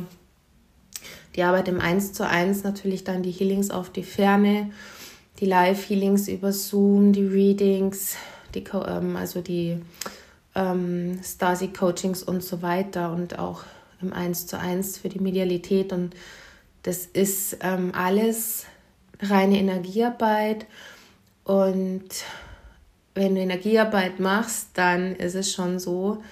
die 1.35 1.43
Arbeit 1.43 1.67
im 1.67 1.79
1 1.79 2.13
zu 2.13 2.27
1, 2.27 2.63
natürlich 2.63 3.03
dann 3.03 3.23
die 3.23 3.31
Healings 3.31 3.71
auf 3.71 3.89
die 3.89 4.03
Ferne 4.03 4.69
die 5.41 5.47
Live-Healings 5.47 6.27
über 6.27 6.53
Zoom, 6.53 7.13
die 7.13 7.25
Readings, 7.25 8.15
die, 8.53 8.63
ähm, 8.85 9.15
also 9.17 9.41
die 9.41 9.81
ähm, 10.55 11.19
Stasi-Coachings 11.23 12.23
und 12.23 12.43
so 12.43 12.61
weiter 12.61 13.11
und 13.11 13.39
auch 13.39 13.63
im 14.01 14.13
1 14.13 14.47
zu 14.47 14.59
1 14.59 14.97
für 14.97 15.09
die 15.09 15.19
Medialität. 15.19 15.93
Und 15.93 16.15
das 16.83 17.05
ist 17.05 17.57
ähm, 17.61 17.91
alles 17.95 18.65
reine 19.21 19.57
Energiearbeit. 19.57 20.65
Und 21.43 22.09
wenn 23.13 23.35
du 23.35 23.41
Energiearbeit 23.41 24.19
machst, 24.19 24.69
dann 24.75 25.15
ist 25.15 25.35
es 25.35 25.51
schon 25.51 25.79
so, 25.79 26.23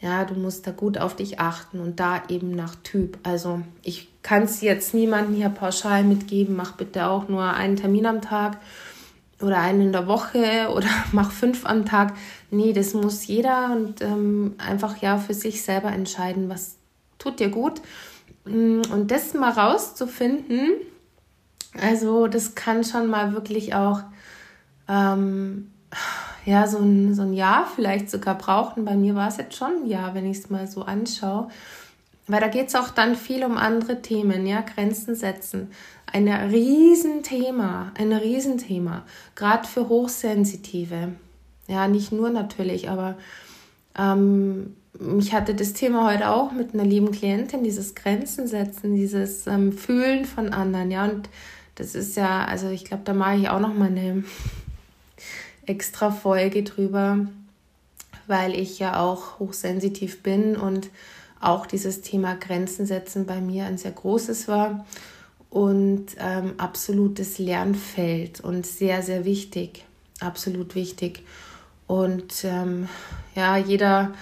ja, 0.00 0.24
du 0.24 0.34
musst 0.34 0.66
da 0.66 0.70
gut 0.70 0.98
auf 0.98 1.16
dich 1.16 1.40
achten 1.40 1.80
und 1.80 1.98
da 1.98 2.22
eben 2.28 2.50
nach 2.50 2.74
Typ. 2.76 3.18
Also 3.22 3.62
ich 3.82 4.08
kann 4.22 4.42
es 4.42 4.60
jetzt 4.60 4.92
niemandem 4.92 5.36
hier 5.36 5.48
pauschal 5.48 6.04
mitgeben, 6.04 6.56
mach 6.56 6.72
bitte 6.72 7.06
auch 7.06 7.28
nur 7.28 7.44
einen 7.54 7.76
Termin 7.76 8.06
am 8.06 8.20
Tag 8.20 8.58
oder 9.40 9.58
einen 9.58 9.80
in 9.80 9.92
der 9.92 10.06
Woche 10.06 10.68
oder 10.74 10.88
mach 11.12 11.30
fünf 11.30 11.64
am 11.64 11.86
Tag. 11.86 12.14
Nee, 12.54 12.72
das 12.72 12.94
muss 12.94 13.26
jeder 13.26 13.72
und 13.72 14.00
ähm, 14.00 14.54
einfach 14.58 14.98
ja 14.98 15.18
für 15.18 15.34
sich 15.34 15.62
selber 15.62 15.90
entscheiden, 15.90 16.48
was 16.48 16.76
tut 17.18 17.40
dir 17.40 17.48
gut. 17.48 17.80
Mm, 18.44 18.82
und 18.92 19.10
das 19.10 19.34
mal 19.34 19.50
rauszufinden, 19.50 20.70
also 21.80 22.28
das 22.28 22.54
kann 22.54 22.84
schon 22.84 23.08
mal 23.08 23.32
wirklich 23.32 23.74
auch 23.74 24.02
ähm, 24.88 25.72
ja, 26.44 26.68
so 26.68 26.78
ein, 26.78 27.14
so 27.14 27.22
ein 27.22 27.32
Jahr 27.32 27.66
vielleicht 27.74 28.08
sogar 28.08 28.36
brauchen. 28.36 28.84
Bei 28.84 28.94
mir 28.96 29.16
war 29.16 29.28
es 29.28 29.38
jetzt 29.38 29.56
schon 29.56 29.82
ein 29.82 29.86
Jahr, 29.86 30.14
wenn 30.14 30.30
ich 30.30 30.38
es 30.38 30.50
mal 30.50 30.68
so 30.68 30.82
anschaue. 30.82 31.48
Weil 32.28 32.40
da 32.40 32.48
geht 32.48 32.68
es 32.68 32.76
auch 32.76 32.90
dann 32.90 33.16
viel 33.16 33.44
um 33.44 33.56
andere 33.56 34.00
Themen, 34.00 34.46
ja, 34.46 34.60
Grenzen 34.60 35.16
setzen. 35.16 35.72
Ein 36.10 36.28
Riesenthema, 36.28 37.90
ein 37.98 38.12
Riesenthema. 38.12 39.02
Gerade 39.34 39.66
für 39.66 39.88
Hochsensitive. 39.88 41.14
Ja, 41.66 41.88
nicht 41.88 42.12
nur 42.12 42.30
natürlich, 42.30 42.90
aber 42.90 43.16
ähm, 43.98 44.76
ich 45.18 45.32
hatte 45.32 45.54
das 45.54 45.72
Thema 45.72 46.06
heute 46.12 46.30
auch 46.30 46.52
mit 46.52 46.74
einer 46.74 46.84
lieben 46.84 47.10
Klientin, 47.10 47.64
dieses 47.64 47.94
Grenzen 47.94 48.46
setzen, 48.46 48.94
dieses 48.94 49.46
ähm, 49.46 49.72
Fühlen 49.72 50.24
von 50.24 50.50
anderen, 50.50 50.90
ja, 50.90 51.04
und 51.04 51.28
das 51.74 51.94
ist 51.94 52.16
ja, 52.16 52.44
also 52.44 52.68
ich 52.68 52.84
glaube, 52.84 53.02
da 53.04 53.14
mache 53.14 53.36
ich 53.36 53.48
auch 53.48 53.60
noch 53.60 53.74
mal 53.74 53.88
eine 53.88 54.24
extra 55.66 56.10
Folge 56.10 56.62
drüber, 56.62 57.26
weil 58.26 58.54
ich 58.54 58.78
ja 58.78 59.00
auch 59.00 59.38
hochsensitiv 59.38 60.22
bin 60.22 60.56
und 60.56 60.90
auch 61.40 61.66
dieses 61.66 62.00
Thema 62.00 62.34
Grenzen 62.36 62.86
setzen 62.86 63.26
bei 63.26 63.40
mir 63.40 63.66
ein 63.66 63.76
sehr 63.76 63.90
großes 63.90 64.48
war 64.48 64.86
und 65.50 66.06
ähm, 66.18 66.54
absolutes 66.56 67.38
Lernfeld 67.38 68.40
und 68.40 68.66
sehr, 68.66 69.02
sehr 69.02 69.24
wichtig, 69.24 69.84
absolut 70.20 70.74
wichtig. 70.74 71.22
Und 71.86 72.44
ähm, 72.44 72.88
ja, 73.34 73.56
jeder 73.56 74.12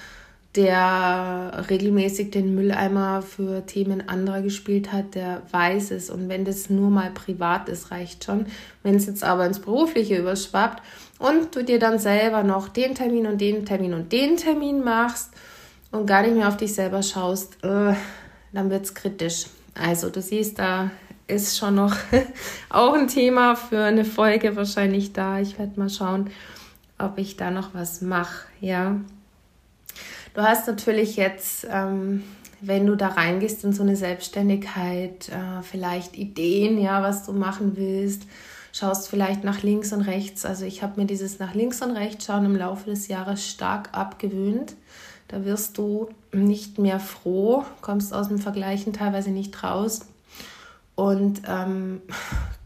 der 0.54 1.64
regelmäßig 1.70 2.30
den 2.30 2.54
Mülleimer 2.54 3.22
für 3.22 3.64
Themen 3.64 4.08
anderer 4.08 4.42
gespielt 4.42 4.92
hat, 4.92 5.14
der 5.14 5.42
weiß 5.50 5.92
es. 5.92 6.10
Und 6.10 6.28
wenn 6.28 6.44
das 6.44 6.68
nur 6.68 6.90
mal 6.90 7.10
privat 7.10 7.68
ist, 7.70 7.90
reicht 7.90 8.24
schon. 8.24 8.46
Wenn 8.82 8.96
es 8.96 9.06
jetzt 9.06 9.24
aber 9.24 9.46
ins 9.46 9.60
Berufliche 9.60 10.18
überschwappt 10.18 10.82
und 11.18 11.56
du 11.56 11.64
dir 11.64 11.78
dann 11.78 11.98
selber 11.98 12.42
noch 12.42 12.68
den 12.68 12.94
Termin 12.94 13.26
und 13.26 13.40
den 13.40 13.64
Termin 13.64 13.94
und 13.94 14.12
den 14.12 14.36
Termin 14.36 14.84
machst 14.84 15.30
und 15.90 16.06
gar 16.06 16.22
nicht 16.22 16.36
mehr 16.36 16.48
auf 16.48 16.58
dich 16.58 16.74
selber 16.74 17.02
schaust, 17.02 17.64
äh, 17.64 17.94
dann 18.52 18.68
wird 18.68 18.84
es 18.84 18.94
kritisch. 18.94 19.46
Also 19.74 20.10
du 20.10 20.20
siehst, 20.20 20.58
da 20.58 20.90
ist 21.28 21.56
schon 21.56 21.76
noch 21.76 21.96
auch 22.68 22.92
ein 22.92 23.08
Thema 23.08 23.56
für 23.56 23.84
eine 23.84 24.04
Folge 24.04 24.54
wahrscheinlich 24.54 25.14
da. 25.14 25.40
Ich 25.40 25.58
werde 25.58 25.80
mal 25.80 25.88
schauen, 25.88 26.28
ob 27.02 27.18
ich 27.18 27.36
da 27.36 27.50
noch 27.50 27.74
was 27.74 28.00
mache. 28.00 28.46
Ja. 28.60 28.96
Du 30.34 30.42
hast 30.42 30.66
natürlich 30.66 31.16
jetzt, 31.16 31.66
ähm, 31.70 32.24
wenn 32.60 32.86
du 32.86 32.96
da 32.96 33.08
reingehst 33.08 33.64
in 33.64 33.72
so 33.72 33.82
eine 33.82 33.96
Selbstständigkeit, 33.96 35.28
äh, 35.28 35.62
vielleicht 35.62 36.16
Ideen, 36.16 36.80
ja, 36.80 37.02
was 37.02 37.24
du 37.24 37.32
machen 37.32 37.76
willst, 37.76 38.22
schaust 38.72 39.08
vielleicht 39.08 39.44
nach 39.44 39.62
links 39.62 39.92
und 39.92 40.02
rechts. 40.02 40.46
Also 40.46 40.64
ich 40.64 40.82
habe 40.82 41.00
mir 41.00 41.06
dieses 41.06 41.38
nach 41.38 41.54
links 41.54 41.82
und 41.82 41.90
rechts 41.90 42.24
schauen 42.24 42.46
im 42.46 42.56
Laufe 42.56 42.88
des 42.88 43.08
Jahres 43.08 43.46
stark 43.46 43.90
abgewöhnt. 43.92 44.74
Da 45.28 45.44
wirst 45.44 45.78
du 45.78 46.08
nicht 46.32 46.78
mehr 46.78 47.00
froh, 47.00 47.64
kommst 47.80 48.14
aus 48.14 48.28
dem 48.28 48.38
Vergleichen 48.38 48.92
teilweise 48.92 49.30
nicht 49.30 49.62
raus 49.62 50.00
und 50.94 51.42
ähm, 51.46 52.00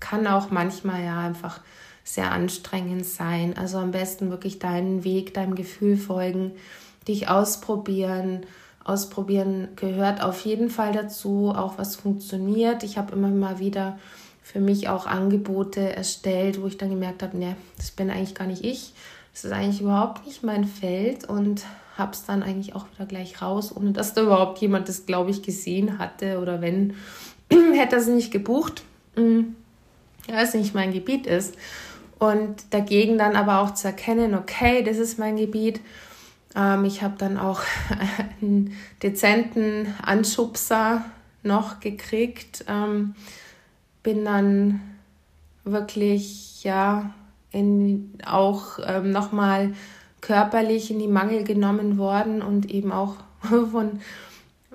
kann 0.01 0.27
auch 0.27 0.51
manchmal 0.51 1.05
ja 1.05 1.19
einfach 1.19 1.61
sehr 2.07 2.31
anstrengend 2.31 3.05
sein. 3.05 3.57
Also 3.59 3.79
am 3.79 3.91
besten 3.91 4.31
wirklich 4.31 4.61
deinen 4.61 5.03
Weg, 5.03 5.35
deinem 5.35 5.57
Gefühl 5.57 5.97
folgen 5.97 6.53
dich 7.09 7.29
ausprobieren. 7.29 8.47
Ausprobieren 8.85 9.69
gehört 9.75 10.23
auf 10.23 10.45
jeden 10.45 10.71
Fall 10.71 10.93
dazu, 10.93 11.53
auch 11.55 11.79
was 11.79 11.97
funktioniert. 11.97 12.85
Ich 12.85 12.97
habe 12.97 13.13
immer 13.13 13.29
mal 13.29 13.59
wieder 13.59 13.99
für 14.41 14.61
mich 14.61 14.89
auch 14.89 15.07
Angebote 15.07 15.97
erstellt, 15.97 16.63
wo 16.63 16.69
ich 16.69 16.79
dann 16.79 16.91
gemerkt 16.91 17.25
habe, 17.25 17.37
ne, 17.37 17.57
das 17.77 17.91
bin 17.91 18.11
eigentlich 18.11 18.37
gar 18.37 18.47
nicht 18.47 18.65
ich. 18.65 18.93
Das 19.33 19.45
ist 19.45 19.53
eigentlich 19.53 19.81
überhaupt 19.81 20.25
nicht 20.25 20.45
mein 20.45 20.65
Feld 20.65 21.29
und 21.29 21.65
habe 21.99 22.13
es 22.13 22.25
dann 22.25 22.45
eigentlich 22.45 22.77
auch 22.77 22.87
wieder 22.95 23.07
gleich 23.07 23.43
raus, 23.43 23.75
ohne 23.75 23.91
dass 23.91 24.15
da 24.15 24.23
überhaupt 24.23 24.59
jemand 24.59 24.89
das, 24.89 25.07
glaube 25.07 25.31
ich, 25.31 25.43
gesehen 25.43 25.99
hatte 25.99 26.39
oder 26.39 26.61
wenn, 26.61 26.95
hätte 27.51 27.97
er 27.97 28.01
es 28.01 28.07
nicht 28.07 28.31
gebucht, 28.31 28.85
hm, 29.17 29.57
ja, 30.29 30.41
es 30.41 30.55
nicht 30.55 30.75
mein 30.75 30.93
Gebiet 30.93 31.27
ist. 31.27 31.57
Und 32.19 32.73
dagegen 32.73 33.19
dann 33.19 33.37
aber 33.37 33.61
auch 33.61 33.75
zu 33.75 33.89
erkennen, 33.89 34.35
okay, 34.35 34.83
das 34.83 34.97
ist 34.97 35.19
mein 35.19 35.37
Gebiet 35.37 35.81
ähm, 36.57 36.87
ich 36.87 37.03
habe 37.03 37.15
dann 37.19 37.37
auch 37.37 37.61
einen 38.41 38.77
dezenten 39.03 39.95
Anschubser 40.03 41.05
noch 41.43 41.79
gekriegt. 41.81 42.65
Ähm, 42.67 43.15
bin 44.03 44.25
dann 44.25 44.81
wirklich 45.65 46.65
ja 46.65 47.11
in, 47.53 48.15
auch 48.25 48.79
ähm, 48.85 49.11
nochmal 49.11 49.75
körperlich 50.21 50.91
in 50.91 50.99
die 50.99 51.09
Mangel 51.09 51.45
genommen 51.45 51.99
worden 51.99 52.43
und 52.43 52.71
eben 52.71 52.91
auch 52.91 53.17
von 53.71 54.01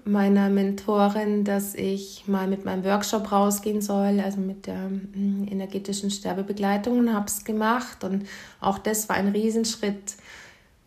meiner 0.06 0.50
Mentorin, 0.50 1.44
dass 1.44 1.76
ich 1.76 2.28
mal 2.28 2.48
mit 2.48 2.66
meinem 2.66 2.84
Workshop 2.84 3.32
rausgehen 3.32 3.82
soll, 3.82 4.20
also 4.20 4.40
mit 4.40 4.68
der 4.68 4.90
mm, 4.90 5.48
energetischen 5.50 6.12
Sterbebegleitung 6.12 7.00
und 7.00 7.14
habe 7.14 7.28
es 7.28 7.44
gemacht. 7.44 8.04
Und 8.04 8.28
auch 8.60 8.78
das 8.78 9.10
war 9.10 9.16
ein 9.16 9.28
Riesenschritt 9.30 10.16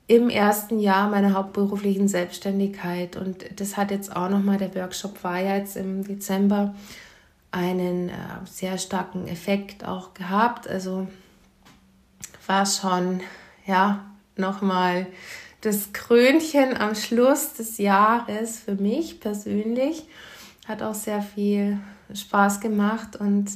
im 0.07 0.29
ersten 0.29 0.81
Jahr 0.81 1.09
meiner 1.09 1.35
hauptberuflichen 1.35 2.09
Selbstständigkeit. 2.09 3.17
Und 3.17 3.45
das 3.61 3.77
hat 3.77 3.91
jetzt 3.91 4.15
auch 4.15 4.29
nochmal, 4.29 4.59
der 4.59 4.75
Workshop 4.75 5.25
war 5.25 5.41
ja 5.41 5.57
jetzt 5.57 5.77
im 5.77 6.05
Dezember, 6.05 6.75
einen 7.51 8.09
äh, 8.09 8.13
sehr 8.47 8.79
starken 8.79 9.29
Effekt 9.29 9.85
auch 9.85 10.13
gehabt. 10.13 10.69
Also 10.69 11.07
war 12.47 12.67
schon, 12.67 13.21
ja, 13.65 14.05
nochmal 14.37 15.07
das 15.65 15.93
Krönchen 15.93 16.77
am 16.77 16.95
Schluss 16.95 17.55
des 17.55 17.79
Jahres 17.79 18.59
für 18.59 18.75
mich 18.75 19.21
persönlich. 19.21 20.05
Hat 20.67 20.83
auch 20.83 20.95
sehr 20.95 21.23
viel 21.23 21.79
Spaß 22.13 22.61
gemacht 22.61 23.17
und 23.17 23.51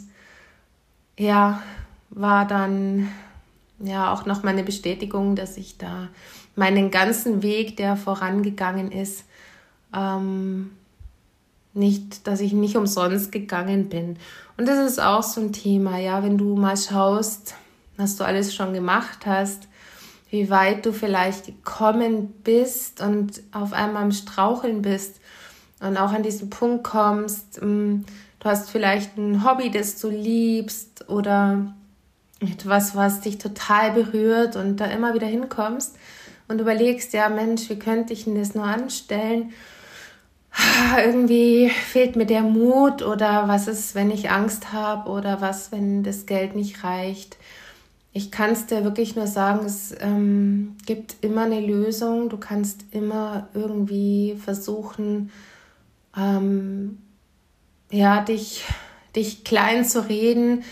ja, 1.18 1.62
war 2.10 2.46
dann 2.46 3.08
ja 3.80 4.12
auch 4.12 4.24
noch 4.24 4.42
mal 4.42 4.50
eine 4.50 4.64
Bestätigung, 4.64 5.36
dass 5.36 5.56
ich 5.56 5.76
da 5.76 6.08
meinen 6.56 6.90
ganzen 6.90 7.42
Weg, 7.42 7.76
der 7.76 7.96
vorangegangen 7.96 8.90
ist, 8.90 9.24
ähm, 9.94 10.70
nicht, 11.74 12.26
dass 12.26 12.40
ich 12.40 12.52
nicht 12.52 12.76
umsonst 12.76 13.30
gegangen 13.30 13.88
bin. 13.88 14.16
Und 14.56 14.66
das 14.66 14.90
ist 14.90 14.98
auch 14.98 15.22
so 15.22 15.40
ein 15.40 15.52
Thema, 15.52 15.98
ja, 15.98 16.22
wenn 16.24 16.38
du 16.38 16.56
mal 16.56 16.76
schaust, 16.76 17.54
was 17.96 18.16
du 18.16 18.24
alles 18.24 18.54
schon 18.54 18.72
gemacht 18.72 19.26
hast, 19.26 19.68
wie 20.30 20.50
weit 20.50 20.84
du 20.84 20.92
vielleicht 20.92 21.46
gekommen 21.46 22.28
bist 22.44 23.00
und 23.00 23.42
auf 23.52 23.72
einmal 23.72 24.02
am 24.02 24.12
Straucheln 24.12 24.82
bist 24.82 25.20
und 25.80 25.96
auch 25.96 26.12
an 26.12 26.22
diesen 26.22 26.50
Punkt 26.50 26.84
kommst, 26.84 27.62
mm, 27.62 28.04
du 28.40 28.48
hast 28.48 28.70
vielleicht 28.70 29.16
ein 29.16 29.44
Hobby, 29.44 29.70
das 29.70 29.98
du 30.00 30.08
liebst 30.10 31.08
oder 31.08 31.72
etwas, 32.40 32.94
was 32.94 33.20
dich 33.20 33.38
total 33.38 33.92
berührt 33.92 34.54
und 34.54 34.76
da 34.76 34.86
immer 34.86 35.14
wieder 35.14 35.26
hinkommst 35.26 35.96
und 36.46 36.60
überlegst, 36.60 37.12
ja 37.12 37.28
Mensch, 37.28 37.68
wie 37.70 37.78
könnte 37.78 38.12
ich 38.12 38.24
denn 38.24 38.36
das 38.36 38.54
nur 38.54 38.64
anstellen? 38.64 39.52
Irgendwie 41.04 41.70
fehlt 41.70 42.16
mir 42.16 42.26
der 42.26 42.42
Mut 42.42 43.02
oder 43.02 43.48
was 43.48 43.66
ist, 43.66 43.94
wenn 43.94 44.10
ich 44.10 44.30
Angst 44.30 44.72
habe 44.72 45.10
oder 45.10 45.40
was, 45.40 45.72
wenn 45.72 46.02
das 46.02 46.26
Geld 46.26 46.54
nicht 46.54 46.84
reicht 46.84 47.38
ich 48.18 48.32
kann 48.32 48.50
es 48.50 48.66
dir 48.66 48.82
wirklich 48.82 49.14
nur 49.14 49.28
sagen, 49.28 49.64
es 49.64 49.94
ähm, 50.00 50.74
gibt 50.86 51.14
immer 51.20 51.42
eine 51.42 51.60
Lösung. 51.60 52.28
Du 52.28 52.36
kannst 52.36 52.84
immer 52.90 53.48
irgendwie 53.54 54.36
versuchen, 54.42 55.30
ähm, 56.16 56.98
ja, 57.92 58.20
dich, 58.20 58.64
dich 59.14 59.44
klein 59.44 59.84
zu 59.84 60.08
reden. 60.08 60.64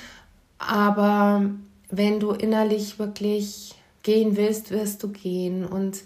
Aber 0.58 1.48
wenn 1.88 2.18
du 2.18 2.32
innerlich 2.32 2.98
wirklich 2.98 3.76
gehen 4.02 4.36
willst, 4.36 4.72
wirst 4.72 5.04
du 5.04 5.12
gehen. 5.12 5.64
Und 5.64 5.98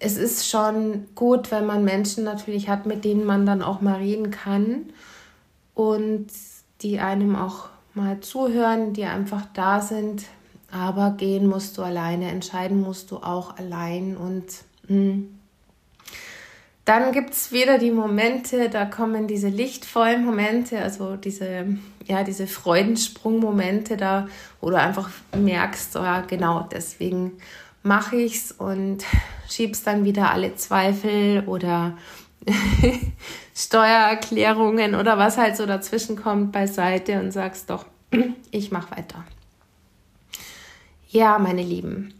es 0.00 0.18
ist 0.18 0.50
schon 0.50 1.06
gut, 1.14 1.50
wenn 1.50 1.64
man 1.64 1.82
Menschen 1.82 2.24
natürlich 2.24 2.68
hat, 2.68 2.84
mit 2.84 3.06
denen 3.06 3.24
man 3.24 3.46
dann 3.46 3.62
auch 3.62 3.80
mal 3.80 3.96
reden 3.96 4.30
kann 4.30 4.92
und 5.74 6.26
die 6.82 7.00
einem 7.00 7.36
auch 7.36 7.71
mal 7.94 8.20
zuhören, 8.20 8.92
die 8.92 9.04
einfach 9.04 9.46
da 9.54 9.80
sind. 9.80 10.24
Aber 10.70 11.10
gehen 11.10 11.46
musst 11.46 11.76
du 11.76 11.82
alleine, 11.82 12.30
entscheiden 12.30 12.80
musst 12.80 13.10
du 13.10 13.18
auch 13.18 13.56
allein. 13.56 14.16
Und. 14.16 14.44
Hm. 14.88 15.38
dann 16.84 17.12
gibt 17.12 17.34
es 17.34 17.52
wieder 17.52 17.78
die 17.78 17.92
Momente, 17.92 18.68
da 18.68 18.84
kommen 18.84 19.28
diese 19.28 19.48
lichtvollen 19.48 20.24
Momente, 20.24 20.82
also 20.82 21.14
diese, 21.14 21.66
ja, 22.04 22.24
diese 22.24 22.48
Freudensprungmomente, 22.48 23.96
da, 23.96 24.26
wo 24.60 24.70
du 24.70 24.76
einfach 24.78 25.08
merkst, 25.36 25.94
ja, 25.94 26.22
genau 26.22 26.66
deswegen 26.72 27.32
mache 27.82 28.16
ich 28.16 28.36
es 28.36 28.52
und 28.52 29.04
schiebst 29.48 29.86
dann 29.86 30.04
wieder 30.04 30.32
alle 30.32 30.54
Zweifel 30.56 31.44
oder 31.46 31.96
Steuererklärungen 33.54 34.94
oder 34.94 35.18
was 35.18 35.38
halt 35.38 35.56
so 35.56 35.66
dazwischen 35.66 36.16
kommt 36.16 36.52
beiseite 36.52 37.20
und 37.20 37.30
sagst 37.30 37.70
doch, 37.70 37.86
ich 38.50 38.70
mache 38.70 38.96
weiter. 38.96 39.24
Ja, 41.08 41.38
meine 41.38 41.62
Lieben, 41.62 42.14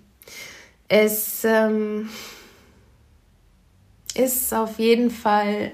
es 0.88 1.44
ähm, 1.44 2.10
ist 4.14 4.52
auf 4.52 4.78
jeden 4.78 5.10
Fall 5.10 5.72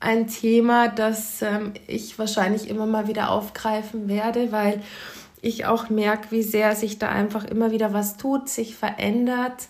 ein 0.00 0.28
Thema, 0.28 0.88
das 0.88 1.42
ähm, 1.42 1.72
ich 1.86 2.18
wahrscheinlich 2.18 2.68
immer 2.68 2.86
mal 2.86 3.08
wieder 3.08 3.30
aufgreifen 3.30 4.08
werde, 4.08 4.52
weil 4.52 4.82
ich 5.42 5.64
auch 5.66 5.88
merke, 5.88 6.30
wie 6.30 6.42
sehr 6.42 6.76
sich 6.76 6.98
da 6.98 7.08
einfach 7.08 7.44
immer 7.44 7.70
wieder 7.70 7.94
was 7.94 8.16
tut, 8.16 8.48
sich 8.48 8.76
verändert 8.76 9.68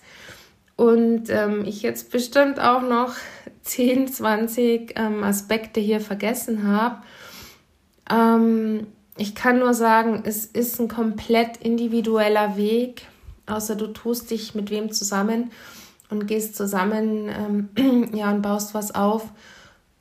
und 0.80 1.28
ähm, 1.28 1.66
ich 1.66 1.82
jetzt 1.82 2.10
bestimmt 2.10 2.58
auch 2.58 2.80
noch 2.80 3.12
10, 3.64 4.08
20 4.08 4.94
ähm, 4.96 5.22
Aspekte 5.22 5.78
hier 5.78 6.00
vergessen 6.00 6.66
habe. 6.66 7.02
Ähm, 8.10 8.86
ich 9.18 9.34
kann 9.34 9.58
nur 9.58 9.74
sagen, 9.74 10.22
es 10.24 10.46
ist 10.46 10.80
ein 10.80 10.88
komplett 10.88 11.58
individueller 11.58 12.56
Weg, 12.56 13.02
außer 13.44 13.76
du 13.76 13.88
tust 13.88 14.30
dich 14.30 14.54
mit 14.54 14.70
wem 14.70 14.90
zusammen 14.90 15.50
und 16.08 16.26
gehst 16.26 16.56
zusammen 16.56 17.28
ähm, 17.76 18.08
ja, 18.14 18.30
und 18.32 18.40
baust 18.40 18.72
was 18.72 18.94
auf. 18.94 19.28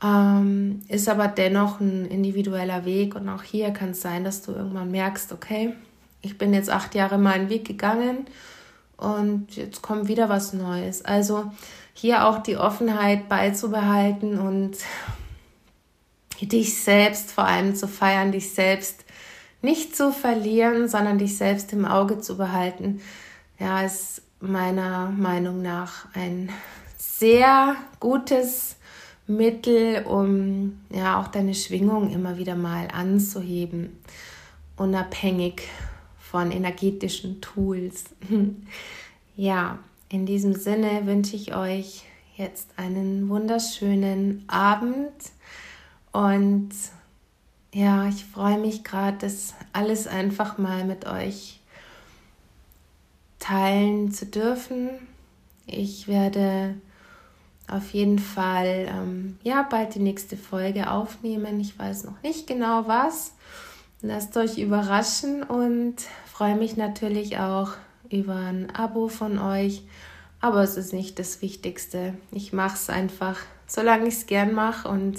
Ähm, 0.01 0.79
ist 0.87 1.09
aber 1.09 1.27
dennoch 1.27 1.81
ein 1.81 2.05
individueller 2.05 2.85
Weg 2.85 3.15
und 3.15 3.27
auch 3.27 3.43
hier 3.43 3.71
kann 3.71 3.89
es 3.89 4.01
sein, 4.01 4.23
dass 4.23 4.43
du 4.43 4.53
irgendwann 4.53 4.91
merkst, 4.91 5.33
okay, 5.33 5.73
ich 6.21 6.37
bin 6.37 6.53
jetzt 6.53 6.69
acht 6.69 6.95
Jahre 6.95 7.17
meinen 7.17 7.49
Weg 7.49 7.65
gegangen 7.65 8.27
und 8.99 9.55
jetzt 9.55 9.81
kommt 9.81 10.07
wieder 10.07 10.29
was 10.29 10.53
Neues. 10.53 11.03
Also 11.03 11.51
hier 11.93 12.27
auch 12.27 12.39
die 12.39 12.57
Offenheit 12.57 13.29
beizubehalten 13.29 14.39
und 14.39 14.77
dich 16.41 16.81
selbst 16.81 17.31
vor 17.31 17.45
allem 17.45 17.75
zu 17.75 17.87
feiern, 17.87 18.31
dich 18.31 18.53
selbst 18.53 19.03
nicht 19.61 19.95
zu 19.95 20.11
verlieren, 20.11 20.87
sondern 20.87 21.17
dich 21.17 21.37
selbst 21.37 21.73
im 21.73 21.85
Auge 21.85 22.19
zu 22.19 22.37
behalten, 22.37 23.01
ja, 23.59 23.81
ist 23.81 24.21
meiner 24.39 25.09
Meinung 25.09 25.61
nach 25.61 26.07
ein 26.13 26.49
sehr 26.97 27.75
gutes 27.99 28.77
Mittel, 29.27 30.05
um 30.05 30.79
ja 30.89 31.19
auch 31.19 31.27
deine 31.27 31.53
Schwingung 31.53 32.09
immer 32.11 32.37
wieder 32.37 32.55
mal 32.55 32.87
anzuheben, 32.93 34.01
unabhängig 34.77 35.63
von 36.29 36.51
energetischen 36.51 37.41
Tools. 37.41 38.05
ja, 39.35 39.79
in 40.09 40.25
diesem 40.25 40.55
Sinne 40.55 41.05
wünsche 41.05 41.35
ich 41.35 41.55
euch 41.55 42.03
jetzt 42.35 42.67
einen 42.77 43.29
wunderschönen 43.29 44.43
Abend 44.47 45.13
und 46.11 46.69
ja, 47.73 48.07
ich 48.07 48.25
freue 48.25 48.57
mich 48.57 48.83
gerade, 48.83 49.17
das 49.19 49.53
alles 49.73 50.07
einfach 50.07 50.57
mal 50.57 50.85
mit 50.85 51.05
euch 51.05 51.59
teilen 53.39 54.11
zu 54.11 54.25
dürfen. 54.25 54.89
Ich 55.67 56.07
werde 56.07 56.75
auf 57.67 57.91
jeden 57.91 58.19
Fall 58.19 58.87
ähm, 58.89 59.37
ja 59.43 59.61
bald 59.63 59.93
die 59.95 59.99
nächste 59.99 60.37
Folge 60.37 60.89
aufnehmen. 60.89 61.59
Ich 61.59 61.77
weiß 61.77 62.05
noch 62.05 62.21
nicht 62.23 62.47
genau 62.47 62.87
was. 62.87 63.33
Lasst 64.01 64.37
euch 64.37 64.57
überraschen 64.57 65.43
und 65.43 65.95
freue 66.25 66.55
mich 66.55 66.77
natürlich 66.77 67.37
auch 67.37 67.71
über 68.09 68.35
ein 68.35 68.73
Abo 68.73 69.09
von 69.09 69.37
euch. 69.39 69.83
Aber 70.39 70.63
es 70.63 70.77
ist 70.77 70.93
nicht 70.93 71.19
das 71.19 71.41
Wichtigste. 71.41 72.13
Ich 72.31 72.53
mache 72.53 72.75
es 72.75 72.89
einfach, 72.89 73.37
solange 73.67 74.07
ich 74.07 74.13
es 74.13 74.25
gern 74.25 74.53
mache. 74.53 74.87
Und 74.87 75.17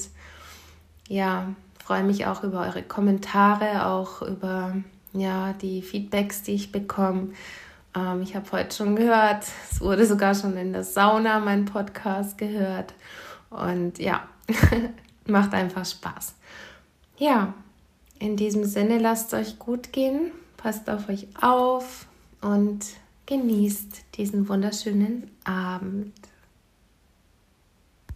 ja, 1.08 1.48
freue 1.84 2.04
mich 2.04 2.24
auch 2.24 2.42
über 2.42 2.60
eure 2.60 2.82
Kommentare, 2.82 3.84
auch 3.84 4.22
über 4.22 4.76
ja, 5.12 5.52
die 5.52 5.82
Feedbacks, 5.82 6.42
die 6.42 6.54
ich 6.54 6.72
bekomme. 6.72 7.34
Ähm, 7.94 8.22
ich 8.22 8.34
habe 8.34 8.50
heute 8.52 8.74
schon 8.74 8.96
gehört, 8.96 9.44
es 9.70 9.82
wurde 9.82 10.06
sogar 10.06 10.34
schon 10.34 10.56
in 10.56 10.72
der 10.72 10.84
Sauna 10.84 11.38
mein 11.38 11.66
Podcast 11.66 12.38
gehört. 12.38 12.94
Und 13.50 13.98
ja, 13.98 14.26
macht 15.26 15.52
einfach 15.52 15.84
Spaß. 15.84 16.34
Ja, 17.18 17.52
in 18.20 18.36
diesem 18.36 18.64
Sinne, 18.64 18.98
lasst 18.98 19.32
es 19.32 19.40
euch 19.40 19.58
gut 19.58 19.92
gehen, 19.92 20.30
passt 20.56 20.88
auf 20.88 21.08
euch 21.08 21.26
auf 21.40 22.06
und 22.40 22.84
genießt 23.26 24.02
diesen 24.16 24.48
wunderschönen 24.48 25.30
Abend. 25.42 26.12